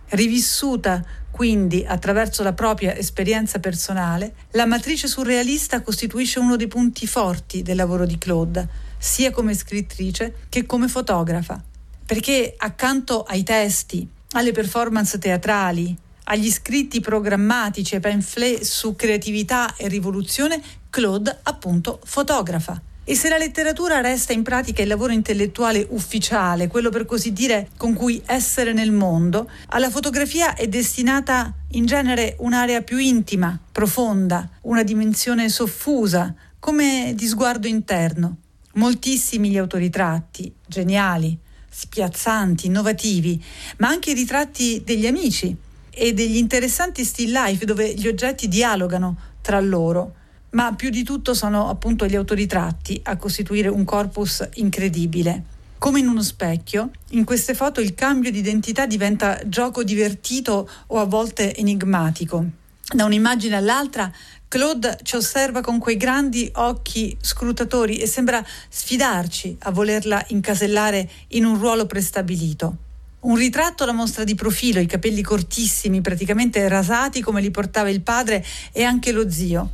Rivissuta 0.09 1.05
quindi 1.31 1.85
attraverso 1.87 2.43
la 2.43 2.55
propria 2.55 2.97
esperienza 2.97 3.61
personale, 3.61 4.35
la 4.51 4.67
matrice 4.67 5.07
surrealista 5.07 5.81
costituisce 5.81 6.41
uno 6.41 6.57
dei 6.57 6.67
punti 6.67 7.07
forti 7.07 7.63
del 7.63 7.77
lavoro 7.77 8.05
di 8.05 8.19
Claude, 8.19 8.67
sia 8.99 9.31
come 9.31 9.55
scrittrice 9.55 10.35
che 10.49 10.67
come 10.67 10.89
fotografa 10.89 11.63
perché 12.11 12.55
accanto 12.57 13.23
ai 13.23 13.45
testi, 13.45 14.05
alle 14.33 14.51
performance 14.51 15.17
teatrali, 15.17 15.97
agli 16.25 16.51
scritti 16.51 16.99
programmatici 16.99 17.95
e 17.95 18.01
pamphlet 18.01 18.63
su 18.63 18.97
creatività 18.97 19.77
e 19.77 19.87
rivoluzione, 19.87 20.61
Claude 20.91 21.39
appunto 21.45 22.01
fotografa. 22.03 22.83
E 23.05 23.15
se 23.15 23.29
la 23.29 23.39
letteratura 23.39 24.01
resta 24.01 24.33
in 24.33 24.43
pratica 24.43 24.83
il 24.83 24.89
lavoro 24.89 25.13
intellettuale 25.13 25.87
ufficiale, 25.91 26.67
quello 26.67 26.91
per 26.91 27.05
così 27.05 27.33
dire 27.33 27.69
con 27.77 27.95
cui 27.95 28.21
essere 28.27 28.73
nel 28.73 28.91
mondo, 28.91 29.49
alla 29.69 29.89
fotografia 29.89 30.55
è 30.55 30.67
destinata 30.67 31.55
in 31.75 31.87
genere 31.87 32.35
un'area 32.41 32.83
più 32.83 32.99
intima, 32.99 33.57
profonda, 33.71 34.51
una 34.63 34.83
dimensione 34.83 35.49
soffusa, 35.49 36.35
come 36.59 37.13
di 37.15 37.27
sguardo 37.29 37.69
interno. 37.69 38.39
Moltissimi 38.73 39.49
gli 39.49 39.59
autoritratti, 39.59 40.53
geniali, 40.67 41.39
spiazzanti, 41.71 42.67
innovativi, 42.67 43.43
ma 43.79 43.89
anche 43.89 44.11
i 44.11 44.15
ritratti 44.15 44.83
degli 44.85 45.07
amici 45.07 45.57
e 45.91 46.13
degli 46.13 46.37
interessanti 46.37 47.05
still 47.05 47.33
life 47.33 47.65
dove 47.65 47.95
gli 47.95 48.09
oggetti 48.09 48.49
dialogano 48.49 49.17
tra 49.41 49.61
loro. 49.61 50.15
Ma 50.51 50.75
più 50.75 50.91
di 50.91 51.05
tutto 51.05 51.33
sono 51.33 51.69
appunto 51.69 52.07
gli 52.07 52.17
autoritratti 52.17 53.01
a 53.05 53.17
costituire 53.17 53.69
un 53.69 53.85
corpus 53.85 54.47
incredibile. 54.55 55.45
Come 55.79 56.01
in 56.01 56.09
uno 56.09 56.23
specchio, 56.23 56.91
in 57.11 57.25
queste 57.25 57.55
foto 57.55 57.81
il 57.81 57.95
cambio 57.95 58.31
di 58.31 58.39
identità 58.39 58.85
diventa 58.85 59.41
gioco 59.47 59.85
divertito 59.85 60.69
o 60.89 60.99
a 60.99 61.05
volte 61.05 61.55
enigmatico. 61.57 62.45
Da 62.93 63.05
un'immagine 63.05 63.55
all'altra 63.55 64.13
Claude 64.51 64.99
ci 65.05 65.15
osserva 65.15 65.61
con 65.61 65.79
quei 65.79 65.97
grandi 65.97 66.51
occhi 66.57 67.17
scrutatori 67.21 67.99
e 67.99 68.09
sembra 68.09 68.45
sfidarci 68.69 69.59
a 69.61 69.71
volerla 69.71 70.25
incasellare 70.31 71.09
in 71.29 71.45
un 71.45 71.57
ruolo 71.57 71.87
prestabilito. 71.87 72.77
Un 73.21 73.37
ritratto 73.37 73.85
la 73.85 73.93
mostra 73.93 74.25
di 74.25 74.35
profilo, 74.35 74.81
i 74.81 74.87
capelli 74.87 75.23
cortissimi, 75.23 76.01
praticamente 76.01 76.67
rasati 76.67 77.21
come 77.21 77.41
li 77.41 77.53
portava 77.53 77.91
il 77.91 78.01
padre 78.01 78.45
e 78.73 78.83
anche 78.83 79.13
lo 79.13 79.31
zio. 79.31 79.71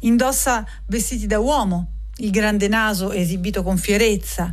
Indossa 0.00 0.66
vestiti 0.86 1.28
da 1.28 1.38
uomo, 1.38 1.90
il 2.16 2.32
grande 2.32 2.66
naso 2.66 3.12
esibito 3.12 3.62
con 3.62 3.76
fierezza. 3.76 4.52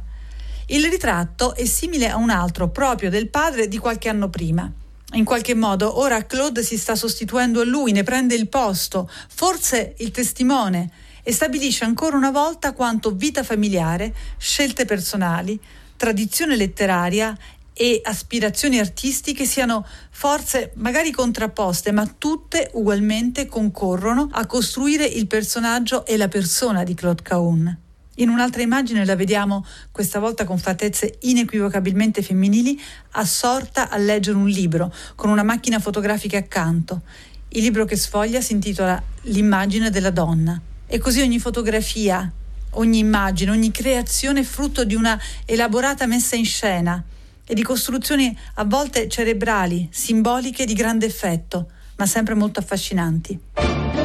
Il 0.68 0.88
ritratto 0.88 1.56
è 1.56 1.66
simile 1.66 2.12
a 2.12 2.18
un 2.18 2.30
altro 2.30 2.70
proprio 2.70 3.10
del 3.10 3.28
padre 3.28 3.68
di 3.68 3.80
qualche 3.80 4.08
anno 4.08 4.30
prima. 4.30 4.72
In 5.14 5.26
qualche 5.26 5.54
modo. 5.54 6.00
Ora 6.00 6.26
Claude 6.26 6.64
si 6.64 6.76
sta 6.76 6.96
sostituendo 6.96 7.62
a 7.62 7.66
lui, 7.66 7.92
ne 7.92 8.02
prende 8.02 8.34
il 8.34 8.50
posto, 8.50 9.10
forse 9.30 9.94
il 10.00 10.10
testimone, 10.10 10.90
e 11.22 11.32
stabilisce 11.32 11.86
ancora 11.86 12.18
una 12.18 12.32
volta 12.32 12.74
quanto 12.74 13.12
vita 13.12 13.44
familiare, 13.44 14.14
scelte 14.38 14.86
personali, 14.86 15.60
tradizione 15.96 16.56
letteraria 16.56 17.38
e 17.74 18.02
aspirazioni 18.04 18.80
artistiche 18.80 19.46
siano 19.46 19.86
forze 20.10 20.72
magari 20.76 21.12
contrapposte, 21.12 21.92
ma 21.92 22.06
tutte 22.06 22.72
ugualmente 22.74 23.46
concorrono 23.46 24.30
a 24.32 24.46
costruire 24.48 25.06
il 25.06 25.28
personaggio 25.28 26.06
e 26.08 26.18
la 26.18 26.28
persona 26.28 26.84
di 26.84 26.96
Claude 26.96 27.22
Cahun. 27.22 27.78
In 28.18 28.30
un'altra 28.30 28.62
immagine 28.62 29.06
la 29.06 29.16
vediamo, 29.16 29.66
questa 29.92 30.20
volta 30.20 30.46
con 30.46 30.60
fattezze 30.60 31.18
inequivocabilmente 31.22 32.22
femminili, 32.22 32.80
assorta 33.12 33.90
a 33.90 33.98
leggere 33.98 34.38
un 34.38 34.48
libro, 34.48 34.94
con 35.16 35.32
una 35.32 35.42
macchina 35.42 35.80
fotografica 35.80 36.38
accanto. 36.38 37.02
Il 37.50 37.64
libro 37.64 37.86
che 37.86 37.96
sfoglia 37.96 38.40
si 38.40 38.54
intitola 38.54 39.02
L'immagine 39.24 39.90
della 39.90 40.12
donna. 40.12 40.62
E 40.86 41.00
così 41.00 41.22
ogni 41.22 41.40
fotografia, 41.40 42.32
ogni 42.72 43.00
immagine, 43.00 43.50
ogni 43.50 43.72
creazione 43.72 44.42
è 44.42 44.44
frutto 44.44 44.84
di 44.84 44.94
una 44.94 45.20
elaborata 45.46 46.06
messa 46.06 46.36
in 46.36 46.46
scena 46.46 47.04
e 47.46 47.54
di 47.56 47.64
costruzioni 47.64 48.38
a 48.56 48.64
volte 48.64 49.08
cerebrali, 49.08 49.88
simboliche 49.92 50.66
di 50.66 50.74
grande 50.74 51.08
effetto, 51.08 51.70
ma 51.96 52.06
sempre 52.06 52.36
molto 52.36 52.60
affascinanti. 52.60 54.03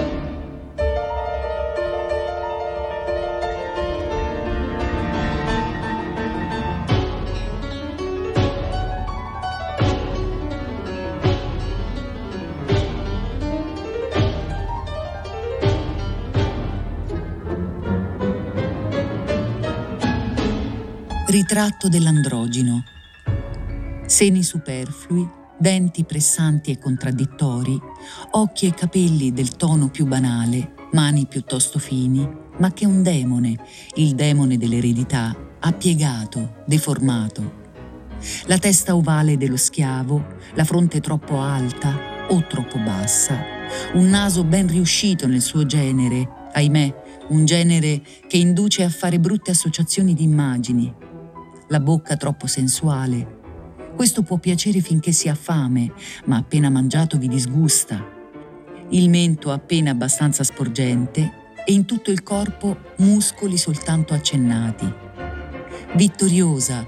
Ritratto 21.30 21.88
dell'androgino. 21.88 22.84
Seni 24.06 24.42
superflui, 24.42 25.28
denti 25.58 26.04
pressanti 26.04 26.70
e 26.70 26.78
contraddittori, 26.78 27.78
occhi 28.30 28.66
e 28.66 28.72
capelli 28.72 29.34
del 29.34 29.54
tono 29.54 29.90
più 29.90 30.06
banale, 30.06 30.72
mani 30.92 31.26
piuttosto 31.26 31.78
fini, 31.78 32.26
ma 32.56 32.72
che 32.72 32.86
un 32.86 33.02
demone, 33.02 33.62
il 33.96 34.14
demone 34.14 34.56
dell'eredità, 34.56 35.36
ha 35.60 35.72
piegato, 35.72 36.62
deformato. 36.64 37.66
La 38.46 38.56
testa 38.56 38.96
ovale 38.96 39.36
dello 39.36 39.58
schiavo, 39.58 40.36
la 40.54 40.64
fronte 40.64 41.00
troppo 41.00 41.42
alta 41.42 42.26
o 42.30 42.42
troppo 42.46 42.78
bassa, 42.78 43.38
un 43.92 44.08
naso 44.08 44.44
ben 44.44 44.66
riuscito 44.66 45.26
nel 45.26 45.42
suo 45.42 45.66
genere, 45.66 46.48
ahimè, 46.54 47.04
un 47.28 47.44
genere 47.44 48.00
che 48.26 48.38
induce 48.38 48.82
a 48.82 48.88
fare 48.88 49.20
brutte 49.20 49.50
associazioni 49.50 50.14
di 50.14 50.22
immagini, 50.22 50.90
la 51.68 51.80
bocca 51.80 52.16
troppo 52.16 52.46
sensuale. 52.46 53.36
Questo 53.94 54.22
può 54.22 54.36
piacere 54.36 54.80
finché 54.80 55.12
si 55.12 55.28
ha 55.28 55.34
fame, 55.34 55.92
ma 56.26 56.36
appena 56.36 56.70
mangiato 56.70 57.18
vi 57.18 57.28
disgusta. 57.28 58.16
Il 58.90 59.08
mento 59.08 59.50
appena 59.50 59.90
abbastanza 59.90 60.44
sporgente 60.44 61.32
e 61.64 61.72
in 61.72 61.84
tutto 61.84 62.10
il 62.10 62.22
corpo 62.22 62.76
muscoli 62.98 63.58
soltanto 63.58 64.14
accennati. 64.14 64.90
Vittoriosa, 65.94 66.86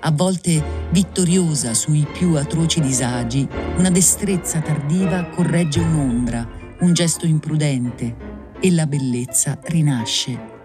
a 0.00 0.10
volte 0.10 0.62
vittoriosa 0.90 1.74
sui 1.74 2.06
più 2.10 2.34
atroci 2.34 2.80
disagi, 2.80 3.46
una 3.76 3.90
destrezza 3.90 4.60
tardiva 4.60 5.26
corregge 5.26 5.80
un'ombra, 5.80 6.48
un 6.80 6.92
gesto 6.92 7.26
imprudente 7.26 8.16
e 8.58 8.72
la 8.72 8.86
bellezza 8.86 9.58
rinasce 9.64 10.56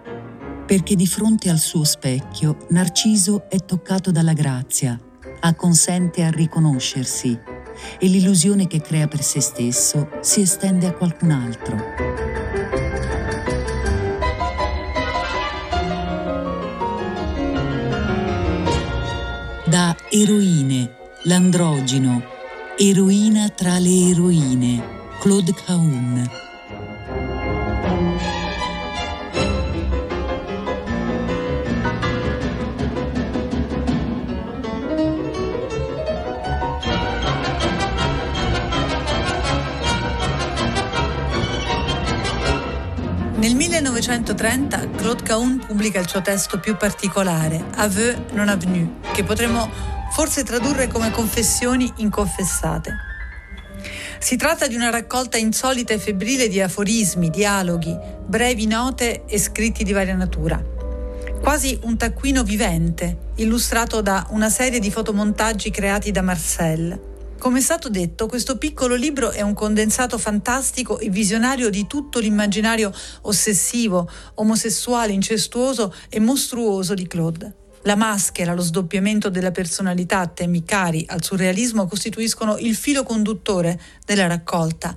perché 0.65 0.95
di 0.95 1.07
fronte 1.07 1.49
al 1.49 1.59
suo 1.59 1.83
specchio 1.83 2.65
Narciso 2.69 3.49
è 3.49 3.57
toccato 3.57 4.11
dalla 4.11 4.33
grazia, 4.33 4.99
acconsente 5.41 6.23
a 6.23 6.29
riconoscersi 6.29 7.37
e 7.99 8.07
l'illusione 8.07 8.67
che 8.67 8.81
crea 8.81 9.07
per 9.07 9.23
se 9.23 9.41
stesso 9.41 10.09
si 10.21 10.41
estende 10.41 10.87
a 10.87 10.93
qualcun 10.93 11.31
altro. 11.31 11.77
Da 19.65 19.95
eroine, 20.11 20.95
l'androgino, 21.23 22.21
eroina 22.77 23.49
tra 23.49 23.79
le 23.79 24.09
eroine, 24.11 24.83
Claude 25.19 25.53
Cahun. 25.53 26.42
1930 44.13 44.95
Claude 44.95 45.23
Cahun 45.23 45.57
pubblica 45.65 45.99
il 45.99 46.07
suo 46.07 46.21
testo 46.21 46.59
più 46.59 46.77
particolare, 46.77 47.65
Aveu 47.77 48.25
non 48.33 48.47
avenu, 48.47 48.99
che 49.11 49.23
potremmo 49.23 49.67
forse 50.11 50.43
tradurre 50.43 50.87
come 50.87 51.09
confessioni 51.09 51.91
inconfessate. 51.97 52.95
Si 54.19 54.35
tratta 54.35 54.67
di 54.67 54.75
una 54.75 54.91
raccolta 54.91 55.37
insolita 55.37 55.93
e 55.93 55.97
febbrile 55.97 56.47
di 56.47 56.61
aforismi, 56.61 57.31
dialoghi, 57.31 57.97
brevi 58.23 58.67
note 58.67 59.25
e 59.25 59.39
scritti 59.39 59.83
di 59.83 59.93
varia 59.93 60.15
natura. 60.15 60.61
quasi 61.41 61.77
un 61.83 61.97
taccuino 61.97 62.41
vivente, 62.43 63.31
illustrato 63.35 64.01
da 64.01 64.25
una 64.29 64.49
serie 64.49 64.79
di 64.79 64.89
fotomontaggi 64.89 65.71
creati 65.71 66.09
da 66.11 66.21
Marcel. 66.21 67.12
Come 67.43 67.59
è 67.59 67.61
stato 67.61 67.89
detto, 67.89 68.25
questo 68.27 68.57
piccolo 68.57 68.95
libro 68.95 69.31
è 69.31 69.41
un 69.41 69.53
condensato 69.53 70.17
fantastico 70.17 70.97
e 70.97 71.09
visionario 71.09 71.69
di 71.69 71.87
tutto 71.87 72.19
l'immaginario 72.19 72.89
ossessivo, 73.23 74.09
omosessuale, 74.35 75.11
incestuoso 75.11 75.93
e 76.07 76.21
mostruoso 76.21 76.93
di 76.93 77.05
Claude. 77.05 77.53
La 77.81 77.97
maschera, 77.97 78.53
lo 78.53 78.61
sdoppiamento 78.61 79.29
della 79.29 79.51
personalità, 79.51 80.25
temi 80.27 80.63
cari 80.63 81.03
al 81.09 81.21
surrealismo, 81.21 81.85
costituiscono 81.85 82.57
il 82.59 82.75
filo 82.75 83.03
conduttore 83.03 83.77
della 84.05 84.27
raccolta. 84.27 84.95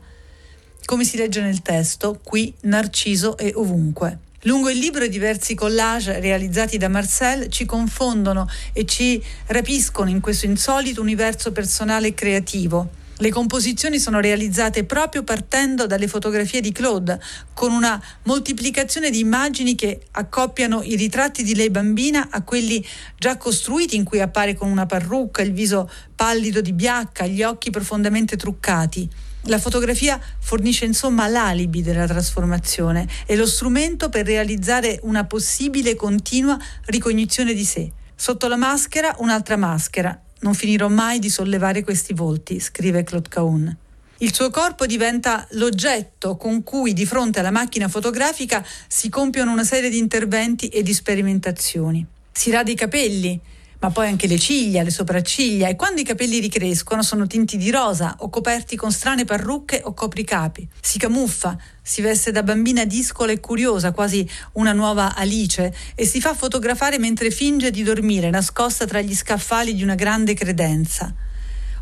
Come 0.84 1.02
si 1.02 1.16
legge 1.16 1.40
nel 1.40 1.62
testo, 1.62 2.20
qui 2.22 2.54
Narciso 2.60 3.36
è 3.36 3.50
ovunque. 3.56 4.25
Lungo 4.46 4.70
il 4.70 4.78
libro 4.78 5.08
diversi 5.08 5.56
collage 5.56 6.20
realizzati 6.20 6.78
da 6.78 6.88
Marcel 6.88 7.48
ci 7.48 7.64
confondono 7.64 8.48
e 8.72 8.84
ci 8.84 9.20
rapiscono 9.46 10.08
in 10.08 10.20
questo 10.20 10.46
insolito 10.46 11.00
universo 11.00 11.50
personale 11.50 12.08
e 12.08 12.14
creativo. 12.14 12.88
Le 13.16 13.30
composizioni 13.30 13.98
sono 13.98 14.20
realizzate 14.20 14.84
proprio 14.84 15.24
partendo 15.24 15.86
dalle 15.86 16.06
fotografie 16.06 16.60
di 16.60 16.70
Claude, 16.70 17.20
con 17.54 17.72
una 17.72 18.00
moltiplicazione 18.22 19.10
di 19.10 19.18
immagini 19.18 19.74
che 19.74 20.02
accoppiano 20.12 20.80
i 20.84 20.94
ritratti 20.94 21.42
di 21.42 21.56
lei 21.56 21.70
bambina 21.70 22.28
a 22.30 22.42
quelli 22.42 22.86
già 23.18 23.36
costruiti 23.36 23.96
in 23.96 24.04
cui 24.04 24.20
appare 24.20 24.54
con 24.54 24.70
una 24.70 24.86
parrucca, 24.86 25.42
il 25.42 25.54
viso 25.54 25.90
pallido 26.14 26.60
di 26.60 26.72
biacca, 26.72 27.26
gli 27.26 27.42
occhi 27.42 27.70
profondamente 27.70 28.36
truccati. 28.36 29.10
La 29.48 29.60
fotografia 29.60 30.20
fornisce 30.40 30.86
insomma 30.86 31.28
l'alibi 31.28 31.80
della 31.80 32.06
trasformazione 32.06 33.06
e 33.26 33.36
lo 33.36 33.46
strumento 33.46 34.08
per 34.08 34.26
realizzare 34.26 34.98
una 35.02 35.24
possibile 35.24 35.94
continua 35.94 36.58
ricognizione 36.86 37.54
di 37.54 37.64
sé. 37.64 37.88
Sotto 38.16 38.48
la 38.48 38.56
maschera 38.56 39.14
un'altra 39.18 39.56
maschera. 39.56 40.20
Non 40.40 40.54
finirò 40.54 40.88
mai 40.88 41.20
di 41.20 41.30
sollevare 41.30 41.84
questi 41.84 42.12
volti, 42.12 42.58
scrive 42.58 43.04
Claude 43.04 43.28
Caun. 43.28 43.76
Il 44.18 44.34
suo 44.34 44.50
corpo 44.50 44.84
diventa 44.84 45.46
l'oggetto 45.50 46.36
con 46.36 46.64
cui 46.64 46.92
di 46.92 47.06
fronte 47.06 47.38
alla 47.38 47.52
macchina 47.52 47.86
fotografica 47.86 48.66
si 48.88 49.08
compiono 49.08 49.52
una 49.52 49.64
serie 49.64 49.90
di 49.90 49.98
interventi 49.98 50.68
e 50.68 50.82
di 50.82 50.92
sperimentazioni. 50.92 52.04
Si 52.32 52.50
rade 52.50 52.72
i 52.72 52.76
capelli, 52.76 53.40
ma 53.78 53.90
poi 53.90 54.08
anche 54.08 54.26
le 54.26 54.38
ciglia, 54.38 54.82
le 54.82 54.90
sopracciglia 54.90 55.68
e 55.68 55.76
quando 55.76 56.00
i 56.00 56.04
capelli 56.04 56.38
ricrescono 56.38 57.02
sono 57.02 57.26
tinti 57.26 57.56
di 57.56 57.70
rosa 57.70 58.16
o 58.20 58.30
coperti 58.30 58.76
con 58.76 58.90
strane 58.90 59.24
parrucche 59.24 59.80
o 59.84 59.92
copricapi. 59.92 60.68
Si 60.80 60.98
camuffa, 60.98 61.56
si 61.82 62.00
veste 62.00 62.32
da 62.32 62.42
bambina 62.42 62.84
discola 62.84 63.32
e 63.32 63.40
curiosa, 63.40 63.92
quasi 63.92 64.28
una 64.52 64.72
nuova 64.72 65.14
Alice, 65.14 65.74
e 65.94 66.06
si 66.06 66.20
fa 66.20 66.34
fotografare 66.34 66.98
mentre 66.98 67.30
finge 67.30 67.70
di 67.70 67.82
dormire, 67.82 68.30
nascosta 68.30 68.86
tra 68.86 69.00
gli 69.00 69.14
scaffali 69.14 69.74
di 69.74 69.82
una 69.82 69.94
grande 69.94 70.34
credenza. 70.34 71.14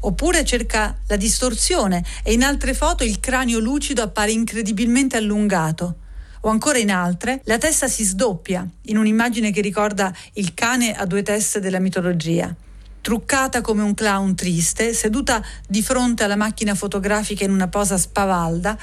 Oppure 0.00 0.44
cerca 0.44 0.98
la 1.06 1.16
distorsione 1.16 2.04
e 2.22 2.32
in 2.32 2.42
altre 2.42 2.74
foto 2.74 3.04
il 3.04 3.20
cranio 3.20 3.58
lucido 3.58 4.02
appare 4.02 4.32
incredibilmente 4.32 5.16
allungato 5.16 5.96
o 6.44 6.48
ancora 6.48 6.78
in 6.78 6.90
altre 6.90 7.40
la 7.44 7.58
testa 7.58 7.88
si 7.88 8.04
sdoppia 8.04 8.66
in 8.82 8.96
un'immagine 8.96 9.50
che 9.50 9.60
ricorda 9.60 10.14
il 10.34 10.54
cane 10.54 10.94
a 10.94 11.04
due 11.06 11.22
teste 11.22 11.60
della 11.60 11.78
mitologia. 11.78 12.54
Truccata 13.00 13.60
come 13.60 13.82
un 13.82 13.94
clown 13.94 14.34
triste, 14.34 14.94
seduta 14.94 15.42
di 15.66 15.82
fronte 15.82 16.24
alla 16.24 16.36
macchina 16.36 16.74
fotografica 16.74 17.44
in 17.44 17.50
una 17.50 17.68
posa 17.68 17.98
spavalda, 17.98 18.78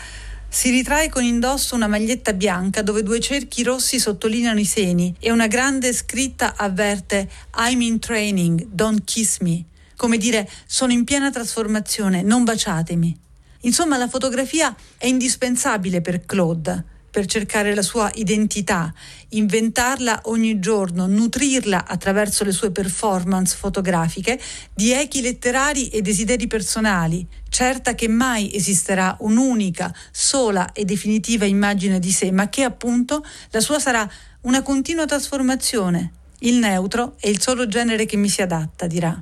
si 0.48 0.70
ritrae 0.70 1.10
con 1.10 1.24
indosso 1.24 1.76
una 1.76 1.88
maglietta 1.88 2.34
bianca 2.34 2.82
dove 2.82 3.04
due 3.04 3.20
cerchi 3.20 3.64
rossi 3.64 4.00
sottolineano 4.00 4.60
i 4.60 4.66
seni 4.66 5.16
e 5.20 5.32
una 5.32 5.48
grande 5.48 5.94
scritta 5.94 6.56
avverte 6.56 7.30
I'm 7.58 7.82
in 7.82 8.00
training, 8.00 8.68
don't 8.70 9.04
kiss 9.04 9.40
me. 9.40 9.64
Come 9.96 10.18
dire, 10.18 10.50
sono 10.66 10.92
in 10.92 11.04
piena 11.04 11.30
trasformazione, 11.30 12.22
non 12.22 12.44
baciatemi. 12.44 13.20
Insomma, 13.62 13.98
la 13.98 14.10
fotografia 14.10 14.76
è 14.98 15.06
indispensabile 15.06 16.02
per 16.02 16.26
Claude 16.26 16.86
per 17.12 17.26
cercare 17.26 17.76
la 17.76 17.82
sua 17.82 18.10
identità, 18.16 18.92
inventarla 19.30 20.22
ogni 20.24 20.60
giorno, 20.60 21.06
nutrirla 21.06 21.86
attraverso 21.86 22.46
le 22.46 22.54
sue 22.54 22.72
performance 22.72 23.56
fotografiche 23.56 24.40
di 24.74 24.94
echi 24.94 25.22
letterari 25.22 25.90
e 25.90 26.02
desideri 26.02 26.48
personali, 26.48 27.28
certa 27.50 27.94
che 27.94 28.08
mai 28.08 28.56
esisterà 28.56 29.18
un'unica, 29.20 29.94
sola 30.10 30.72
e 30.72 30.86
definitiva 30.86 31.46
immagine 31.46 32.00
di 32.00 32.12
sé, 32.12 32.32
ma 32.32 32.48
che 32.48 32.64
appunto 32.64 33.24
la 33.52 33.60
sua 33.60 33.80
sarà 33.80 34.10
una 34.42 34.62
continua 34.62 35.06
trasformazione. 35.06 36.14
Il 36.40 36.56
neutro 36.56 37.16
è 37.20 37.28
il 37.28 37.42
solo 37.42 37.68
genere 37.68 38.06
che 38.06 38.16
mi 38.18 38.30
si 38.30 38.42
adatta, 38.42 38.88
dirà. 38.88 39.22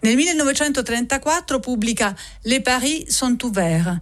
Nel 0.00 0.16
1934 0.16 1.60
pubblica 1.60 2.16
Les 2.42 2.60
Paris 2.60 3.08
sont 3.08 3.42
ouverts 3.42 4.00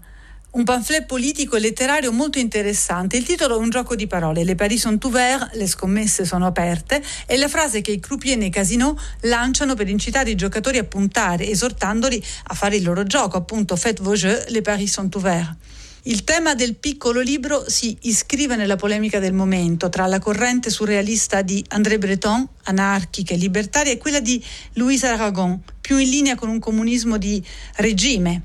un 0.52 0.64
pamphlet 0.64 1.06
politico 1.06 1.56
e 1.56 1.60
letterario 1.60 2.12
molto 2.12 2.38
interessante. 2.38 3.16
Il 3.16 3.24
titolo 3.24 3.56
è 3.56 3.58
un 3.58 3.70
gioco 3.70 3.94
di 3.94 4.06
parole. 4.06 4.44
Le 4.44 4.54
paris 4.54 4.80
sont 4.80 5.02
ouverts, 5.04 5.54
le 5.54 5.66
scommesse 5.66 6.24
sono 6.26 6.46
aperte, 6.46 7.02
è 7.26 7.36
la 7.36 7.48
frase 7.48 7.80
che 7.80 7.92
i 7.92 8.00
croupier 8.00 8.36
nei 8.36 8.50
casino 8.50 8.98
lanciano 9.20 9.74
per 9.74 9.88
incitare 9.88 10.30
i 10.30 10.34
giocatori 10.34 10.78
a 10.78 10.84
puntare, 10.84 11.48
esortandoli 11.48 12.22
a 12.44 12.54
fare 12.54 12.76
il 12.76 12.82
loro 12.82 13.04
gioco, 13.04 13.38
appunto 13.38 13.76
faites 13.76 14.04
vos 14.04 14.18
jeux, 14.18 14.44
les 14.48 14.62
paris 14.62 14.90
sont 14.90 15.14
ouverts. 15.14 15.56
Il 16.04 16.24
tema 16.24 16.56
del 16.56 16.74
piccolo 16.74 17.20
libro 17.20 17.64
si 17.68 17.96
iscrive 18.02 18.56
nella 18.56 18.74
polemica 18.74 19.20
del 19.20 19.32
momento 19.32 19.88
tra 19.88 20.06
la 20.06 20.18
corrente 20.18 20.68
surrealista 20.68 21.42
di 21.42 21.64
André 21.68 21.96
Breton, 21.96 22.46
anarchica 22.64 23.34
e 23.34 23.36
libertaria, 23.36 23.92
e 23.92 23.98
quella 23.98 24.18
di 24.18 24.42
Louise 24.72 25.06
Aragon, 25.06 25.62
più 25.80 25.98
in 25.98 26.10
linea 26.10 26.34
con 26.34 26.48
un 26.48 26.58
comunismo 26.58 27.18
di 27.18 27.40
regime, 27.76 28.42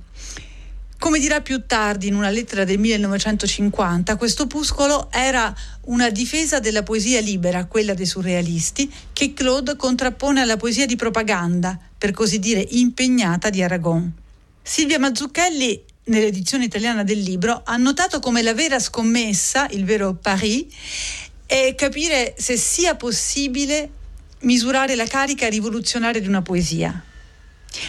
come 0.99 1.19
dirà 1.19 1.41
più 1.41 1.65
tardi 1.65 2.07
in 2.07 2.15
una 2.15 2.29
lettera 2.29 2.63
del 2.63 2.79
1950, 2.79 4.15
questo 4.15 4.43
opuscolo 4.43 5.09
era 5.11 5.53
una 5.85 6.09
difesa 6.09 6.59
della 6.59 6.83
poesia 6.83 7.21
libera, 7.21 7.65
quella 7.65 7.93
dei 7.93 8.05
surrealisti, 8.05 8.91
che 9.13 9.33
Claude 9.33 9.75
contrappone 9.75 10.41
alla 10.41 10.57
poesia 10.57 10.85
di 10.85 10.95
propaganda, 10.95 11.77
per 11.97 12.11
così 12.11 12.39
dire 12.39 12.65
impegnata 12.71 13.49
di 13.49 13.61
Aragon. 13.61 14.11
Silvia 14.61 14.99
Mazzucchelli, 14.99 15.83
nell'edizione 16.05 16.65
italiana 16.65 17.03
del 17.03 17.19
libro, 17.19 17.61
ha 17.63 17.77
notato 17.77 18.19
come 18.19 18.41
la 18.41 18.53
vera 18.53 18.79
scommessa, 18.79 19.67
il 19.69 19.85
vero 19.85 20.15
Paris, 20.15 20.65
è 21.45 21.75
capire 21.75 22.35
se 22.37 22.57
sia 22.57 22.95
possibile 22.95 23.89
misurare 24.41 24.95
la 24.95 25.05
carica 25.05 25.47
rivoluzionaria 25.47 26.19
di 26.19 26.27
una 26.27 26.41
poesia. 26.41 27.03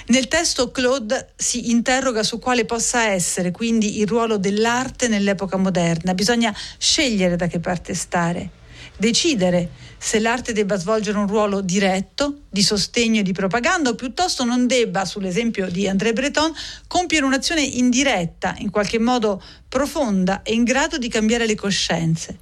Nel 0.06 0.28
testo 0.28 0.70
Claude 0.70 1.32
si 1.36 1.70
interroga 1.70 2.22
su 2.22 2.38
quale 2.38 2.64
possa 2.64 3.08
essere 3.08 3.50
quindi 3.50 3.98
il 3.98 4.06
ruolo 4.06 4.38
dell'arte 4.38 5.08
nell'epoca 5.08 5.56
moderna. 5.56 6.14
Bisogna 6.14 6.54
scegliere 6.78 7.36
da 7.36 7.46
che 7.46 7.60
parte 7.60 7.94
stare, 7.94 8.50
decidere 8.96 9.70
se 9.98 10.20
l'arte 10.20 10.52
debba 10.52 10.78
svolgere 10.78 11.18
un 11.18 11.26
ruolo 11.26 11.60
diretto, 11.60 12.42
di 12.48 12.62
sostegno 12.62 13.20
e 13.20 13.22
di 13.24 13.32
propaganda 13.32 13.90
o 13.90 13.94
piuttosto 13.94 14.44
non 14.44 14.66
debba, 14.68 15.04
sull'esempio 15.04 15.68
di 15.68 15.88
André 15.88 16.12
Breton, 16.12 16.52
compiere 16.86 17.26
un'azione 17.26 17.62
indiretta, 17.62 18.54
in 18.58 18.70
qualche 18.70 19.00
modo 19.00 19.42
profonda 19.68 20.42
e 20.42 20.52
in 20.52 20.62
grado 20.62 20.98
di 20.98 21.08
cambiare 21.08 21.46
le 21.46 21.56
coscienze. 21.56 22.38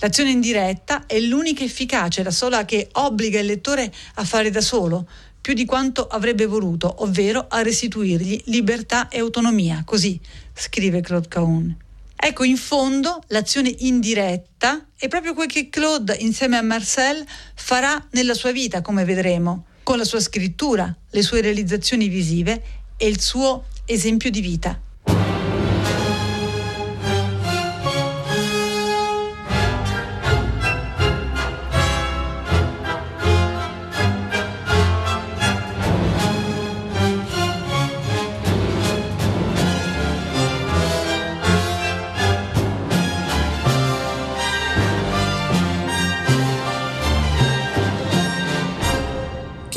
L'azione 0.00 0.30
indiretta 0.30 1.06
è 1.06 1.20
l'unica 1.20 1.62
efficace, 1.62 2.24
la 2.24 2.32
sola 2.32 2.64
che 2.64 2.88
obbliga 2.94 3.38
il 3.38 3.46
lettore 3.46 3.92
a 4.14 4.24
fare 4.24 4.50
da 4.50 4.60
solo, 4.60 5.08
più 5.42 5.52
di 5.52 5.66
quanto 5.66 6.06
avrebbe 6.06 6.46
voluto, 6.46 7.02
ovvero 7.02 7.46
a 7.48 7.60
restituirgli 7.60 8.44
libertà 8.46 9.08
e 9.08 9.18
autonomia. 9.18 9.82
Così 9.84 10.18
scrive 10.54 11.02
Claude 11.02 11.28
Caun. 11.28 11.76
Ecco, 12.16 12.44
in 12.44 12.56
fondo 12.56 13.20
l'azione 13.26 13.74
indiretta 13.78 14.86
è 14.96 15.08
proprio 15.08 15.34
quel 15.34 15.48
che 15.48 15.68
Claude, 15.68 16.14
insieme 16.20 16.56
a 16.56 16.62
Marcel, 16.62 17.26
farà 17.54 18.06
nella 18.12 18.34
sua 18.34 18.52
vita, 18.52 18.80
come 18.80 19.04
vedremo, 19.04 19.66
con 19.82 19.98
la 19.98 20.04
sua 20.04 20.20
scrittura, 20.20 20.96
le 21.10 21.22
sue 21.22 21.40
realizzazioni 21.40 22.06
visive 22.06 22.62
e 22.96 23.08
il 23.08 23.20
suo 23.20 23.64
esempio 23.86 24.30
di 24.30 24.40
vita. 24.40 24.80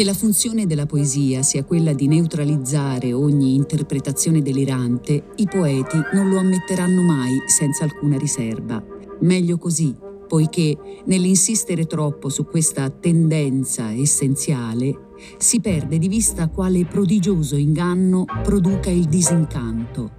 La 0.06 0.13
funzione 0.13 0.68
della 0.68 0.86
poesia 0.86 1.41
sia 1.41 1.63
quella 1.63 1.91
di 1.91 2.06
neutralizzare 2.06 3.12
ogni 3.12 3.56
interpretazione 3.56 4.44
delirante, 4.44 5.32
i 5.38 5.48
poeti 5.48 5.98
non 6.13 6.30
lo 6.30 6.38
ammetteranno 6.38 7.02
mai 7.02 7.41
senza 7.48 7.86
alcuna 7.86 8.15
riserva. 8.15 8.84
Meglio 9.22 9.58
così, 9.58 9.96
poiché 10.28 10.78
nell'insistere 11.06 11.88
troppo 11.88 12.30
su 12.30 12.46
questa 12.46 12.88
tendenza 12.91 13.91
essenziale 13.94 15.13
si 15.38 15.60
perde 15.60 15.98
di 15.98 16.08
vista 16.08 16.50
quale 16.50 16.86
prodigioso 16.86 17.56
inganno 17.56 18.26
produca 18.44 18.91
il 18.91 19.06
disincanto. 19.06 20.12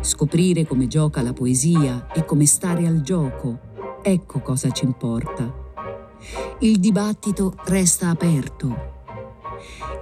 Scoprire 0.00 0.66
come 0.66 0.86
gioca 0.86 1.22
la 1.22 1.32
poesia 1.32 2.08
e 2.12 2.26
come 2.26 2.44
stare 2.44 2.86
al 2.86 3.00
gioco, 3.00 3.58
ecco 4.02 4.40
cosa 4.40 4.70
ci 4.70 4.84
importa. 4.84 5.50
Il 6.58 6.78
dibattito 6.78 7.54
resta 7.64 8.10
aperto. 8.10 8.96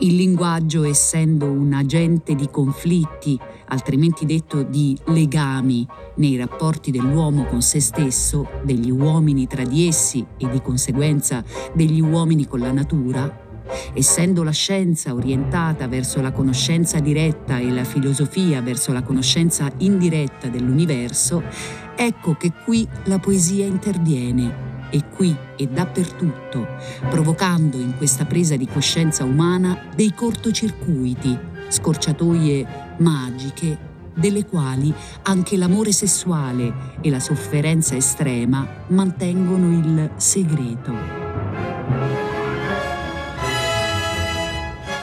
Il 0.00 0.14
linguaggio, 0.16 0.84
essendo 0.84 1.46
un 1.46 1.72
agente 1.72 2.34
di 2.34 2.50
conflitti, 2.50 3.40
altrimenti 3.68 4.26
detto 4.26 4.62
di 4.62 4.94
legami, 5.06 5.86
nei 6.16 6.36
rapporti 6.36 6.90
dell'uomo 6.90 7.46
con 7.46 7.62
se 7.62 7.80
stesso, 7.80 8.46
degli 8.62 8.90
uomini 8.90 9.46
tra 9.46 9.64
di 9.64 9.88
essi 9.88 10.24
e 10.36 10.50
di 10.50 10.60
conseguenza 10.60 11.42
degli 11.72 12.02
uomini 12.02 12.46
con 12.46 12.60
la 12.60 12.72
natura, 12.72 13.44
essendo 13.94 14.42
la 14.42 14.50
scienza 14.50 15.14
orientata 15.14 15.88
verso 15.88 16.20
la 16.20 16.30
conoscenza 16.30 16.98
diretta 16.98 17.58
e 17.58 17.70
la 17.70 17.84
filosofia 17.84 18.60
verso 18.60 18.92
la 18.92 19.02
conoscenza 19.02 19.72
indiretta 19.78 20.48
dell'universo, 20.48 21.42
ecco 21.96 22.34
che 22.34 22.52
qui 22.64 22.86
la 23.04 23.18
poesia 23.18 23.64
interviene 23.64 24.74
e 24.96 25.04
qui 25.14 25.36
e 25.56 25.66
dappertutto, 25.66 26.66
provocando 27.10 27.76
in 27.78 27.96
questa 27.96 28.24
presa 28.24 28.56
di 28.56 28.66
coscienza 28.66 29.24
umana 29.24 29.78
dei 29.94 30.14
cortocircuiti, 30.14 31.38
scorciatoie 31.68 32.94
magiche 32.98 33.94
delle 34.14 34.46
quali 34.46 34.92
anche 35.22 35.58
l'amore 35.58 35.92
sessuale 35.92 36.94
e 37.02 37.10
la 37.10 37.20
sofferenza 37.20 37.94
estrema 37.94 38.66
mantengono 38.88 39.70
il 39.70 40.10
segreto. 40.16 40.94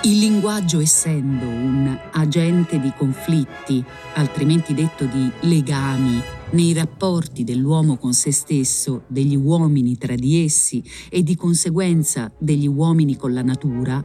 Il 0.06 0.20
linguaggio 0.20 0.82
essendo 0.82 1.46
un 1.46 1.98
agente 2.12 2.80
di 2.80 2.92
conflitti, 2.98 3.84
altrimenti 4.16 4.74
detto 4.74 5.06
di 5.06 5.32
legami, 5.42 6.22
nei 6.54 6.74
rapporti 6.74 7.44
dell'uomo 7.44 7.98
con 7.98 8.14
se 8.14 8.32
stesso, 8.32 9.04
degli 9.08 9.36
uomini 9.36 9.98
tra 9.98 10.16
di 10.16 10.44
essi 10.44 10.84
e 11.10 11.22
di 11.22 11.36
conseguenza 11.36 12.32
degli 12.38 12.68
uomini 12.68 13.16
con 13.16 13.34
la 13.34 13.44
natura, 13.44 14.04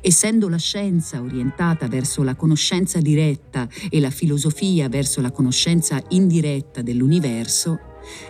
Essendo 0.00 0.50
la 0.50 0.58
scienza 0.58 1.22
orientata 1.22 1.88
verso 1.88 2.22
la 2.22 2.34
conoscenza 2.34 3.00
diretta 3.00 3.66
e 3.88 4.00
la 4.00 4.10
filosofia 4.10 4.88
verso 4.88 5.20
la 5.22 5.30
conoscenza 5.30 6.02
indiretta 6.08 6.82
dell'universo, 6.82 7.78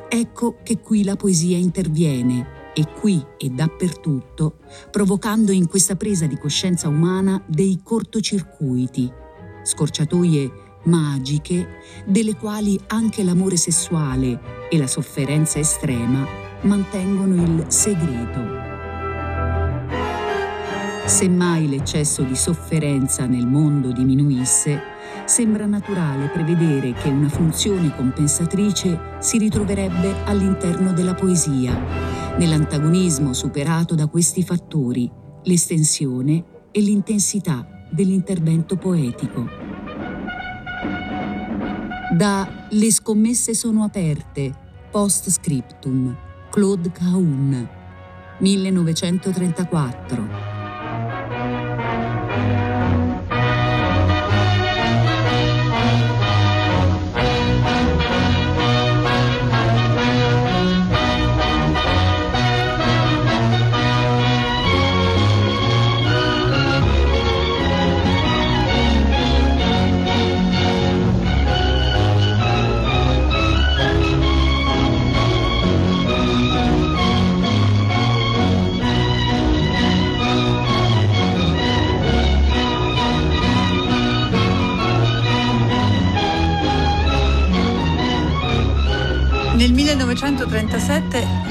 ecco 0.09 0.59
che 0.63 0.79
qui 0.79 1.03
la 1.03 1.17
poesia 1.17 1.57
interviene 1.57 2.73
e 2.75 2.87
qui 2.89 3.23
e 3.39 3.51
dappertutto, 3.51 4.59
provocando 4.91 5.53
in 5.53 5.67
questa 5.69 5.97
presa 5.97 6.27
di 6.27 6.39
coscienza 6.39 6.89
umana 6.89 7.43
dei 7.47 7.81
cortocircuiti, 7.83 9.11
scorciatoie 9.63 10.62
magiche, 10.85 11.81
delle 12.05 12.37
quali 12.37 12.79
anche 12.89 13.23
l'amore 13.23 13.57
sessuale 13.57 14.69
e 14.69 14.79
la 14.79 14.87
sofferenza 14.87 15.59
estrema 15.59 16.27
mantengono 16.63 17.35
il 17.35 17.65
segreto. 17.69 18.61
Semmai 21.05 21.69
l'eccesso 21.69 22.23
di 22.23 22.37
sofferenza 22.37 23.27
nel 23.27 23.47
mondo 23.47 23.93
diminuisse, 23.93 24.81
sembra 25.25 25.67
naturale 25.67 26.29
prevedere 26.29 26.93
che 26.95 27.09
una 27.09 27.29
funzione 27.29 27.95
compensatrice 27.95 28.99
si 29.19 29.39
ritroverebbe 29.39 30.25
all'interno 30.25 30.93
della 30.93 31.15
poesia, 31.15 31.79
nell'antagonismo 32.39 33.33
superato 33.33 33.95
da 33.95 34.07
questi 34.07 34.43
fattori, 34.43 35.11
l'estensione 35.45 36.45
e 36.71 36.81
l'intensità 36.81 37.67
dell'intervento 37.91 38.77
poetico. 38.77 39.62
Da 42.13 42.67
Le 42.69 42.93
scommesse 42.93 43.55
sono 43.55 43.85
aperte, 43.85 44.53
post 44.91 45.31
scriptum, 45.31 46.15
Claude 46.51 46.93
Cahun, 46.93 47.67
1934. 48.39 50.29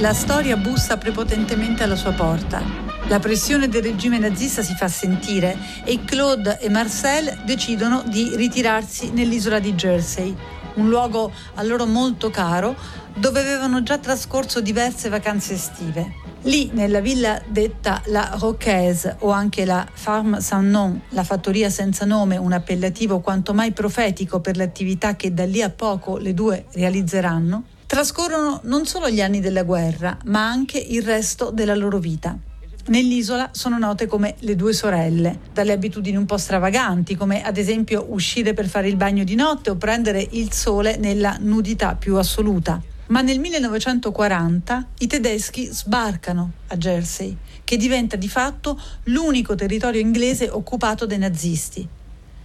La 0.01 0.13
storia 0.15 0.57
bussa 0.57 0.97
prepotentemente 0.97 1.83
alla 1.83 1.95
sua 1.95 2.11
porta. 2.11 2.59
La 3.07 3.19
pressione 3.19 3.67
del 3.67 3.83
regime 3.83 4.17
nazista 4.17 4.63
si 4.63 4.73
fa 4.73 4.87
sentire 4.87 5.55
e 5.85 6.03
Claude 6.03 6.57
e 6.59 6.69
Marcel 6.69 7.43
decidono 7.45 8.01
di 8.07 8.35
ritirarsi 8.35 9.11
nell'isola 9.11 9.59
di 9.59 9.75
Jersey, 9.75 10.35
un 10.75 10.89
luogo 10.89 11.31
a 11.53 11.61
loro 11.61 11.85
molto 11.85 12.31
caro 12.31 12.75
dove 13.13 13.41
avevano 13.41 13.83
già 13.83 13.99
trascorso 13.99 14.59
diverse 14.59 15.07
vacanze 15.07 15.53
estive. 15.53 16.15
Lì, 16.43 16.71
nella 16.73 16.99
villa 16.99 17.39
detta 17.45 18.01
La 18.05 18.35
Roquaise 18.39 19.17
o 19.19 19.29
anche 19.29 19.65
la 19.65 19.87
Farm 19.93 20.39
Sans 20.39 20.67
Nom, 20.67 20.99
la 21.09 21.23
fattoria 21.23 21.69
senza 21.69 22.05
nome, 22.05 22.37
un 22.37 22.53
appellativo 22.53 23.19
quanto 23.19 23.53
mai 23.53 23.71
profetico 23.71 24.39
per 24.39 24.57
l'attività 24.57 25.15
che 25.15 25.31
da 25.31 25.45
lì 25.45 25.61
a 25.61 25.69
poco 25.69 26.17
le 26.17 26.33
due 26.33 26.65
realizzeranno, 26.71 27.65
Trascorrono 27.91 28.61
non 28.63 28.85
solo 28.85 29.09
gli 29.09 29.19
anni 29.19 29.41
della 29.41 29.63
guerra, 29.63 30.17
ma 30.27 30.47
anche 30.47 30.77
il 30.77 31.03
resto 31.03 31.51
della 31.51 31.75
loro 31.75 31.97
vita. 31.97 32.37
Nell'isola 32.85 33.49
sono 33.51 33.77
note 33.77 34.07
come 34.07 34.35
le 34.39 34.55
due 34.55 34.71
sorelle, 34.71 35.39
dalle 35.51 35.73
abitudini 35.73 36.15
un 36.15 36.25
po' 36.25 36.37
stravaganti, 36.37 37.17
come 37.17 37.43
ad 37.43 37.57
esempio 37.57 38.05
uscire 38.07 38.53
per 38.53 38.69
fare 38.69 38.87
il 38.87 38.95
bagno 38.95 39.25
di 39.25 39.35
notte 39.35 39.71
o 39.71 39.75
prendere 39.75 40.25
il 40.31 40.53
sole 40.53 40.95
nella 40.95 41.35
nudità 41.41 41.95
più 41.95 42.15
assoluta. 42.15 42.81
Ma 43.07 43.19
nel 43.19 43.39
1940 43.39 44.87
i 44.99 45.07
tedeschi 45.07 45.65
sbarcano 45.65 46.51
a 46.67 46.77
Jersey, 46.77 47.35
che 47.65 47.75
diventa 47.75 48.15
di 48.15 48.29
fatto 48.29 48.79
l'unico 49.03 49.53
territorio 49.53 49.99
inglese 49.99 50.47
occupato 50.49 51.05
dai 51.05 51.17
nazisti. 51.17 51.85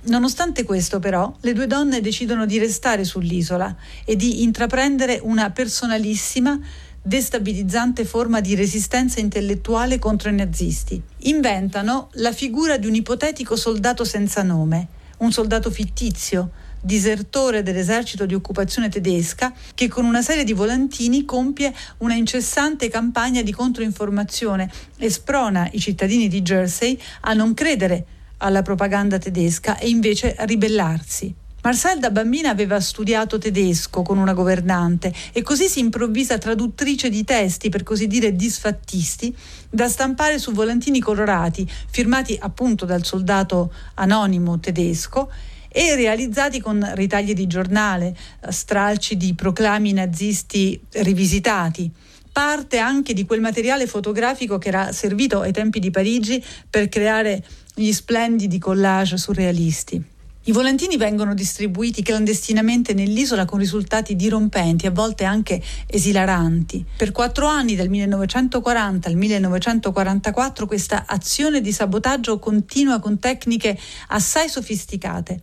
Nonostante 0.07 0.63
questo, 0.63 1.01
però, 1.01 1.35
le 1.41 1.53
due 1.53 1.67
donne 1.67 2.01
decidono 2.01 2.47
di 2.47 2.59
restare 2.59 3.03
sull'isola 3.03 3.75
e 4.05 4.15
di 4.15 4.45
intraprendere 4.45 5.19
una 5.21 5.51
personalissima, 5.51 6.61
destabilizzante 7.03 8.05
forma 8.05 8.41
di 8.41 8.55
resistenza 8.55 9.19
intellettuale 9.19 9.99
contro 9.99 10.31
i 10.31 10.35
nazisti. 10.35 11.03
Inventano 11.19 12.11
la 12.15 12.33
figura 12.33 12.77
di 12.77 12.87
un 12.87 12.95
ipotetico 12.95 13.57
soldato 13.57 14.05
senza 14.05 14.43
nome, 14.43 14.89
un 15.19 15.33
soldato 15.33 15.73
fittizio, 15.73 16.51
disertore 16.81 17.65
dell'esercito 17.65 18.27
di 18.27 18.35
occupazione 18.35 18.89
tedesca, 18.89 19.53
che 19.75 19.89
con 19.89 20.05
una 20.05 20.23
serie 20.23 20.45
di 20.45 20.53
volantini 20.53 21.25
compie 21.25 21.75
una 21.99 22.15
incessante 22.15 22.89
campagna 22.89 23.43
di 23.43 23.53
controinformazione 23.53 24.71
e 24.99 25.11
sprona 25.11 25.69
i 25.73 25.81
cittadini 25.81 26.29
di 26.29 26.43
Jersey 26.43 26.97
a 27.23 27.33
non 27.33 27.55
credere 27.55 28.07
alla 28.39 28.63
propaganda 28.63 29.19
tedesca 29.19 29.79
e 29.79 29.89
invece 29.89 30.35
ribellarsi. 30.41 31.35
Marcel 31.67 31.99
da 31.99 32.13
bambina 32.13 32.51
aveva 32.51 32.79
studiato 32.79 33.39
tedesco 33.39 34.03
con 34.03 34.19
una 34.19 34.35
governante 34.35 35.13
e 35.33 35.43
così 35.43 35.67
si 35.69 35.81
improvvisa 35.81 36.39
traduttrice 36.39 37.09
di 37.09 37.25
testi, 37.25 37.71
per 37.71 37.83
così 37.83 38.07
dire 38.07 38.37
disfattisti, 38.37 39.35
da 39.69 39.89
stampare 39.89 40.39
su 40.39 40.53
volantini 40.53 41.01
colorati, 41.01 41.69
firmati 41.91 42.39
appunto 42.41 42.85
dal 42.85 43.05
soldato 43.05 43.73
anonimo 43.95 44.61
tedesco 44.61 45.29
e 45.69 45.97
realizzati 45.97 46.61
con 46.61 46.89
ritagli 46.95 47.35
di 47.35 47.49
giornale, 47.49 48.17
stralci 48.49 49.17
di 49.17 49.35
proclami 49.35 49.93
nazisti 49.93 50.81
rivisitati 50.91 51.91
parte 52.37 52.77
anche 52.77 53.15
di 53.15 53.25
quel 53.25 53.41
materiale 53.41 53.87
fotografico 53.87 54.59
che 54.59 54.69
era 54.69 54.93
servito 54.93 55.41
ai 55.41 55.53
tempi 55.53 55.81
di 55.81 55.91
Parigi 55.91 56.45
per 56.69 56.91
creare 56.91 57.43
gli 57.79 57.93
splendidi 57.93 58.59
collage 58.59 59.19
surrealisti. 59.19 60.03
I 60.45 60.53
volantini 60.53 60.97
vengono 60.97 61.35
distribuiti 61.35 62.03
clandestinamente 62.03 62.95
nell'isola 62.95 63.45
con 63.45 63.59
risultati 63.59 64.17
dirompenti, 64.17 64.87
a 64.87 64.91
volte 64.91 65.25
anche 65.25 65.61
esilaranti. 65.87 66.83
Per 66.97 67.13
quattro 67.13 67.49
anni, 67.49 67.75
dal 67.75 67.91
1940 67.91 69.09
al 69.11 69.15
1944, 69.17 70.67
questa 70.67 71.05
azione 71.07 71.61
di 71.61 71.73
sabotaggio 71.73 72.39
continua 72.39 72.99
con 72.99 73.19
tecniche 73.19 73.79
assai 74.09 74.49
sofisticate. 74.49 75.41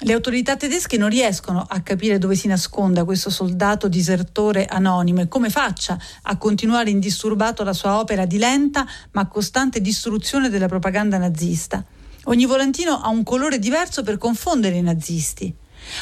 Le 0.00 0.12
autorità 0.12 0.56
tedesche 0.56 0.96
non 0.96 1.08
riescono 1.08 1.64
a 1.66 1.80
capire 1.80 2.18
dove 2.18 2.34
si 2.34 2.48
nasconda 2.48 3.04
questo 3.04 3.30
soldato 3.30 3.86
disertore 3.86 4.66
anonimo 4.66 5.20
e 5.20 5.28
come 5.28 5.50
faccia 5.50 5.96
a 6.22 6.36
continuare 6.36 6.90
indisturbato 6.90 7.62
la 7.62 7.72
sua 7.72 8.00
opera 8.00 8.26
di 8.26 8.38
lenta 8.38 8.84
ma 9.12 9.28
costante 9.28 9.80
distruzione 9.80 10.48
della 10.48 10.66
propaganda 10.66 11.16
nazista. 11.16 11.84
Ogni 12.24 12.44
volantino 12.44 13.00
ha 13.00 13.08
un 13.08 13.22
colore 13.22 13.60
diverso 13.60 14.02
per 14.02 14.18
confondere 14.18 14.76
i 14.76 14.82
nazisti. 14.82 15.54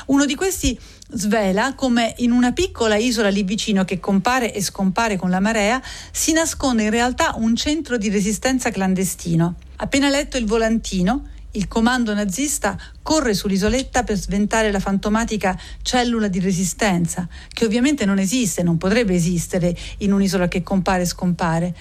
Uno 0.07 0.25
di 0.25 0.37
questi 0.37 0.79
svela 1.11 1.75
come 1.75 2.15
in 2.19 2.33
una 2.33 2.53
piccola 2.53 2.97
isola 2.97 3.29
lì 3.29 3.43
vicino 3.43 3.85
che 3.85 4.01
compare 4.01 4.55
e 4.55 4.63
scompare 4.63 5.19
con 5.19 5.29
la 5.29 5.41
marea 5.41 5.83
si 6.11 6.33
nasconde 6.33 6.85
in 6.85 6.91
realtà 6.91 7.35
un 7.37 7.55
centro 7.57 7.99
di 7.99 8.09
resistenza 8.09 8.71
clandestino. 8.71 9.57
Appena 9.77 10.09
letto 10.09 10.39
il 10.39 10.47
volantino, 10.47 11.27
il 11.53 11.69
comando 11.69 12.15
nazista 12.15 12.79
corre 13.03 13.35
sull'isoletta 13.35 14.05
per 14.05 14.17
sventare 14.19 14.71
la 14.71 14.81
fantomatica 14.81 15.59
cellula 15.83 16.29
di 16.29 16.41
resistenza, 16.41 17.29
che 17.49 17.65
ovviamente 17.65 18.05
non 18.05 18.19
esiste, 18.19 18.63
non 18.63 18.79
potrebbe 18.79 19.15
esistere 19.15 19.77
in 19.99 20.13
un'isola 20.13 20.49
che 20.49 20.63
compare 20.63 21.03
e 21.03 21.07
scompare. 21.07 21.75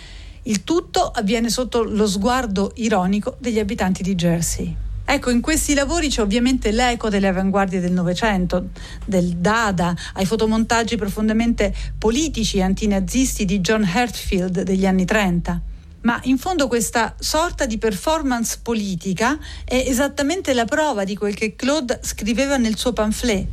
Il 0.44 0.64
tutto 0.64 1.12
avviene 1.12 1.50
sotto 1.50 1.84
lo 1.84 2.08
sguardo 2.08 2.72
ironico 2.76 3.38
degli 3.40 3.60
abitanti 3.60 4.04
di 4.04 4.16
Jersey. 4.16 4.76
Ecco, 5.06 5.30
in 5.30 5.42
questi 5.42 5.74
lavori 5.74 6.08
c'è 6.10 6.22
ovviamente 6.22 6.72
l'eco 6.72 7.10
delle 7.10 7.28
avanguardie 7.28 7.80
del 7.80 7.92
Novecento, 7.92 8.70
del 9.06 9.36
Dada, 9.38 9.96
ai 10.14 10.26
fotomontaggi 10.26 10.96
profondamente 10.96 11.74
politici 11.98 12.58
e 12.58 12.64
antinazisti 12.64 13.46
di 13.46 13.60
John 13.60 13.84
Hertfield 13.84 14.62
degli 14.62 14.86
anni 14.86 15.06
30. 15.06 15.62
Ma 16.02 16.20
in 16.24 16.38
fondo 16.38 16.68
questa 16.68 17.16
sorta 17.20 17.66
di 17.66 17.78
performance 17.78 18.60
politica 18.62 19.38
è 19.64 19.84
esattamente 19.88 20.54
la 20.54 20.66
prova 20.66 21.04
di 21.04 21.16
quel 21.16 21.36
che 21.36 21.56
Claude 21.56 22.00
scriveva 22.02 22.58
nel 22.58 22.78
suo 22.78 22.92
pamphlet 22.94 23.48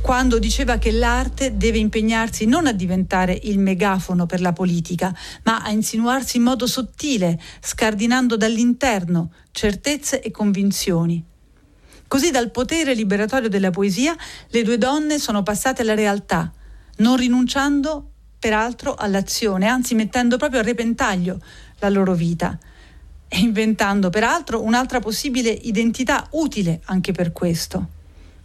quando 0.00 0.38
diceva 0.38 0.78
che 0.78 0.92
l'arte 0.92 1.56
deve 1.56 1.78
impegnarsi 1.78 2.46
non 2.46 2.66
a 2.66 2.72
diventare 2.72 3.38
il 3.42 3.58
megafono 3.58 4.26
per 4.26 4.40
la 4.40 4.52
politica, 4.52 5.14
ma 5.42 5.62
a 5.62 5.70
insinuarsi 5.70 6.36
in 6.36 6.44
modo 6.44 6.66
sottile, 6.66 7.38
scardinando 7.60 8.36
dall'interno 8.36 9.32
certezze 9.50 10.22
e 10.22 10.30
convinzioni. 10.30 11.22
Così 12.06 12.30
dal 12.30 12.50
potere 12.50 12.94
liberatorio 12.94 13.48
della 13.48 13.70
poesia 13.70 14.16
le 14.48 14.62
due 14.62 14.78
donne 14.78 15.18
sono 15.18 15.42
passate 15.42 15.82
alla 15.82 15.94
realtà, 15.94 16.50
non 16.98 17.16
rinunciando 17.16 18.12
peraltro 18.38 18.94
all'azione, 18.94 19.66
anzi 19.66 19.94
mettendo 19.94 20.36
proprio 20.36 20.60
a 20.60 20.62
repentaglio 20.62 21.40
la 21.78 21.88
loro 21.88 22.14
vita 22.14 22.58
e 23.28 23.38
inventando 23.40 24.10
peraltro 24.10 24.62
un'altra 24.62 25.00
possibile 25.00 25.50
identità 25.50 26.26
utile 26.30 26.80
anche 26.84 27.12
per 27.12 27.32
questo. 27.32 27.96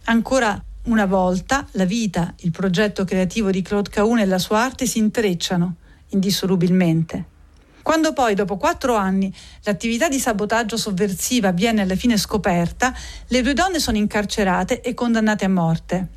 Ancora 0.04 0.62
una 0.84 1.06
volta 1.06 1.66
la 1.72 1.86
vita, 1.86 2.34
il 2.40 2.50
progetto 2.50 3.04
creativo 3.04 3.50
di 3.50 3.62
Claude 3.62 3.88
Caun 3.88 4.18
e 4.18 4.26
la 4.26 4.38
sua 4.38 4.60
arte 4.60 4.86
si 4.86 4.98
intrecciano 4.98 5.76
indissolubilmente. 6.08 7.32
Quando 7.82 8.12
poi, 8.14 8.34
dopo 8.34 8.56
quattro 8.56 8.94
anni, 8.94 9.34
l'attività 9.62 10.08
di 10.08 10.18
sabotaggio 10.18 10.76
sovversiva 10.76 11.52
viene 11.52 11.82
alla 11.82 11.96
fine 11.96 12.16
scoperta, 12.16 12.94
le 13.28 13.42
due 13.42 13.52
donne 13.52 13.78
sono 13.78 13.98
incarcerate 13.98 14.80
e 14.80 14.94
condannate 14.94 15.44
a 15.44 15.50
morte. 15.50 16.08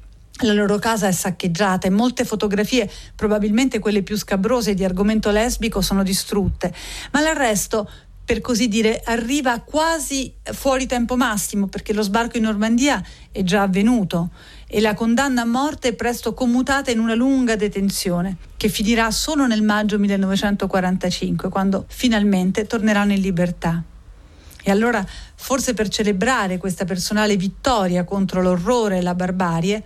La 0.42 0.54
loro 0.54 0.78
casa 0.78 1.08
è 1.08 1.12
saccheggiata 1.12 1.88
e 1.88 1.90
molte 1.90 2.24
fotografie, 2.24 2.90
probabilmente 3.16 3.80
quelle 3.80 4.04
più 4.04 4.16
scabrose 4.18 4.76
di 4.76 4.84
argomento 4.84 5.32
lesbico, 5.32 5.82
sono 5.82 6.04
distrutte, 6.04 6.74
ma 7.12 7.22
l'arresto 7.22 7.90
per 8.28 8.42
così 8.42 8.68
dire, 8.68 9.02
arriva 9.06 9.62
quasi 9.62 10.34
fuori 10.44 10.86
tempo 10.86 11.16
massimo 11.16 11.68
perché 11.68 11.94
lo 11.94 12.02
sbarco 12.02 12.36
in 12.36 12.44
Normandia 12.44 13.02
è 13.32 13.42
già 13.42 13.62
avvenuto 13.62 14.32
e 14.68 14.82
la 14.82 14.94
condanna 14.96 15.44
a 15.44 15.46
morte 15.46 15.88
è 15.88 15.94
presto 15.94 16.34
commutata 16.34 16.92
in 16.92 17.00
una 17.00 17.16
lunga 17.16 17.56
detenzione 17.56 18.36
che 18.58 18.68
finirà 18.68 19.12
solo 19.12 19.48
nel 19.48 19.62
maggio 19.62 19.98
1945 19.98 21.48
quando 21.48 21.86
finalmente 21.88 22.68
torneranno 22.68 23.14
in 23.14 23.22
libertà. 23.22 23.82
E 24.62 24.72
allora, 24.72 25.02
forse 25.36 25.74
per 25.74 25.88
celebrare 25.88 26.58
questa 26.58 26.84
personale 26.84 27.38
vittoria 27.38 28.04
contro 28.04 28.42
l'orrore 28.42 28.98
e 28.98 29.02
la 29.02 29.16
barbarie, 29.16 29.82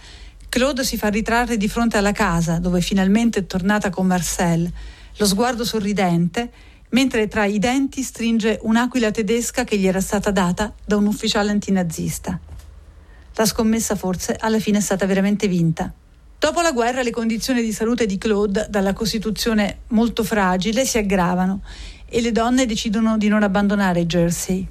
Claude 0.52 0.84
si 0.84 0.98
fa 0.98 1.08
ritrarre 1.08 1.56
di 1.56 1.70
fronte 1.70 1.96
alla 1.96 2.12
casa 2.12 2.60
dove 2.60 2.82
finalmente 2.82 3.40
è 3.40 3.46
tornata 3.46 3.90
con 3.90 4.06
Marcel, 4.06 4.70
lo 5.16 5.26
sguardo 5.26 5.64
sorridente 5.64 6.52
mentre 6.90 7.30
tra 7.30 7.46
i 7.46 7.58
denti 7.58 8.04
stringe 8.04 8.60
un'aquila 8.62 9.12
tedesca 9.12 9.64
che 9.64 9.78
gli 9.78 9.88
era 9.88 10.02
stata 10.02 10.30
data 10.30 10.74
da 10.84 10.98
un 10.98 11.06
ufficiale 11.06 11.52
antinazista. 11.52 12.38
La 13.36 13.46
scommessa 13.46 13.96
forse 13.96 14.36
alla 14.38 14.60
fine 14.60 14.80
è 14.80 14.82
stata 14.82 15.06
veramente 15.06 15.48
vinta. 15.48 15.90
Dopo 16.38 16.60
la 16.60 16.74
guerra 16.74 17.02
le 17.02 17.12
condizioni 17.12 17.62
di 17.62 17.72
salute 17.72 18.06
di 18.06 18.18
Claude, 18.18 18.68
dalla 18.70 18.92
Costituzione 18.92 19.84
molto 19.92 20.22
fragile, 20.26 20.86
si 20.86 20.98
aggravano 20.98 21.62
e 22.10 22.20
le 22.20 22.34
donne 22.34 22.66
decidono 22.66 23.18
di 23.18 23.30
non 23.30 23.44
abbandonare 23.44 24.06
Jersey. 24.06 24.68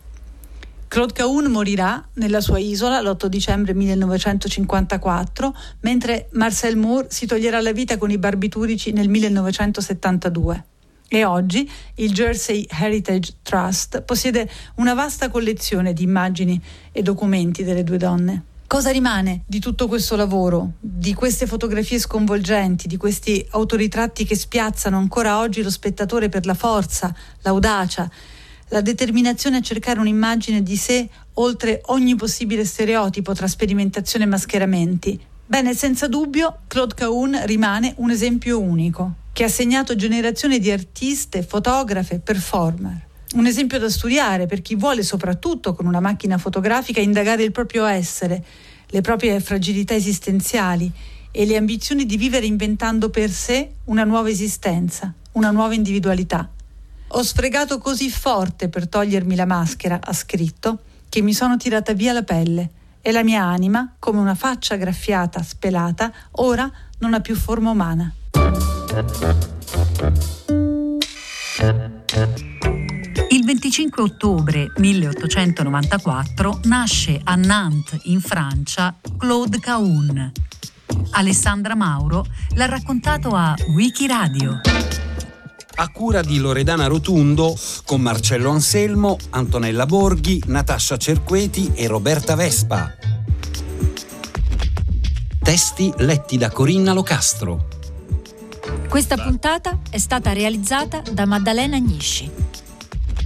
Claude 0.90 1.12
Caun 1.12 1.44
morirà 1.44 2.04
nella 2.14 2.40
sua 2.40 2.58
isola 2.58 3.00
l'8 3.00 3.26
dicembre 3.26 3.74
1954, 3.74 5.56
mentre 5.82 6.28
Marcel 6.32 6.76
Moore 6.76 7.06
si 7.10 7.26
toglierà 7.26 7.60
la 7.60 7.70
vita 7.70 7.96
con 7.96 8.10
i 8.10 8.18
barbiturici 8.18 8.90
nel 8.90 9.08
1972. 9.08 10.64
E 11.06 11.24
oggi 11.24 11.70
il 11.94 12.12
Jersey 12.12 12.66
Heritage 12.68 13.34
Trust 13.40 14.02
possiede 14.02 14.50
una 14.78 14.94
vasta 14.94 15.30
collezione 15.30 15.92
di 15.92 16.02
immagini 16.02 16.60
e 16.90 17.02
documenti 17.02 17.62
delle 17.62 17.84
due 17.84 17.96
donne. 17.96 18.42
Cosa 18.66 18.90
rimane 18.90 19.44
di 19.46 19.60
tutto 19.60 19.86
questo 19.86 20.16
lavoro, 20.16 20.72
di 20.80 21.14
queste 21.14 21.46
fotografie 21.46 22.00
sconvolgenti, 22.00 22.88
di 22.88 22.96
questi 22.96 23.46
autoritratti 23.50 24.24
che 24.24 24.34
spiazzano 24.34 24.96
ancora 24.96 25.38
oggi 25.38 25.62
lo 25.62 25.70
spettatore 25.70 26.28
per 26.28 26.46
la 26.46 26.54
forza, 26.54 27.14
l'audacia, 27.42 28.10
la 28.70 28.80
determinazione 28.80 29.58
a 29.58 29.60
cercare 29.60 30.00
un'immagine 30.00 30.62
di 30.62 30.76
sé 30.76 31.08
oltre 31.34 31.82
ogni 31.86 32.14
possibile 32.16 32.64
stereotipo 32.64 33.34
tra 33.34 33.46
sperimentazione 33.46 34.24
e 34.24 34.28
mascheramenti? 34.28 35.20
Bene, 35.44 35.74
senza 35.74 36.06
dubbio 36.06 36.60
Claude 36.68 36.94
Caun 36.94 37.40
rimane 37.44 37.94
un 37.96 38.10
esempio 38.10 38.60
unico 38.60 39.14
che 39.32 39.44
ha 39.44 39.48
segnato 39.48 39.96
generazioni 39.96 40.60
di 40.60 40.70
artiste, 40.70 41.42
fotografe, 41.42 42.20
performer. 42.20 43.06
Un 43.34 43.46
esempio 43.46 43.78
da 43.78 43.88
studiare 43.88 44.46
per 44.46 44.62
chi 44.62 44.76
vuole 44.76 45.02
soprattutto 45.02 45.74
con 45.74 45.86
una 45.86 46.00
macchina 46.00 46.38
fotografica 46.38 47.00
indagare 47.00 47.42
il 47.42 47.52
proprio 47.52 47.84
essere, 47.84 48.44
le 48.86 49.00
proprie 49.00 49.40
fragilità 49.40 49.94
esistenziali 49.94 50.90
e 51.32 51.44
le 51.44 51.56
ambizioni 51.56 52.06
di 52.06 52.16
vivere 52.16 52.46
inventando 52.46 53.10
per 53.10 53.30
sé 53.30 53.70
una 53.84 54.04
nuova 54.04 54.28
esistenza, 54.28 55.12
una 55.32 55.50
nuova 55.50 55.74
individualità. 55.74 56.48
Ho 57.12 57.22
sfregato 57.24 57.78
così 57.78 58.08
forte 58.08 58.68
per 58.68 58.88
togliermi 58.88 59.34
la 59.34 59.44
maschera, 59.44 59.98
ha 60.00 60.12
scritto, 60.12 60.78
che 61.08 61.22
mi 61.22 61.34
sono 61.34 61.56
tirata 61.56 61.92
via 61.92 62.12
la 62.12 62.22
pelle 62.22 62.70
e 63.00 63.10
la 63.10 63.24
mia 63.24 63.42
anima, 63.42 63.94
come 63.98 64.20
una 64.20 64.36
faccia 64.36 64.76
graffiata, 64.76 65.42
spelata, 65.42 66.12
ora 66.32 66.70
non 66.98 67.14
ha 67.14 67.20
più 67.20 67.34
forma 67.34 67.70
umana. 67.70 68.12
Il 73.28 73.44
25 73.44 74.02
ottobre 74.02 74.72
1894 74.76 76.60
nasce 76.64 77.20
a 77.24 77.34
Nantes, 77.34 78.02
in 78.04 78.20
Francia, 78.20 78.94
Claude 79.18 79.58
Caun. 79.58 80.30
Alessandra 81.10 81.74
Mauro 81.74 82.24
l'ha 82.54 82.66
raccontato 82.66 83.30
a 83.30 83.52
Wikiradio. 83.74 84.60
A 85.76 85.88
cura 85.88 86.20
di 86.20 86.38
Loredana 86.38 86.86
Rotundo, 86.86 87.56
con 87.84 88.00
Marcello 88.00 88.50
Anselmo, 88.50 89.16
Antonella 89.30 89.86
Borghi, 89.86 90.42
Natascia 90.46 90.96
Cerqueti 90.96 91.72
e 91.74 91.86
Roberta 91.86 92.34
Vespa. 92.34 92.92
Testi 95.42 95.92
letti 95.98 96.36
da 96.36 96.50
Corinna 96.50 96.92
Locastro. 96.92 97.68
Questa 98.88 99.16
puntata 99.16 99.78
è 99.88 99.98
stata 99.98 100.32
realizzata 100.32 101.02
da 101.12 101.24
Maddalena 101.24 101.76
Agnisci. 101.76 102.30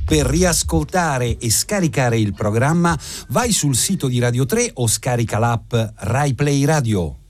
Per 0.04 0.26
riascoltare 0.26 1.38
e 1.38 1.50
scaricare 1.50 2.18
il 2.18 2.34
programma 2.34 2.96
vai 3.28 3.52
sul 3.52 3.74
sito 3.74 4.06
di 4.06 4.18
Radio 4.18 4.44
3 4.44 4.72
o 4.74 4.86
scarica 4.86 5.38
l'app 5.38 5.74
RaiPlay 5.96 6.64
Radio. 6.64 7.23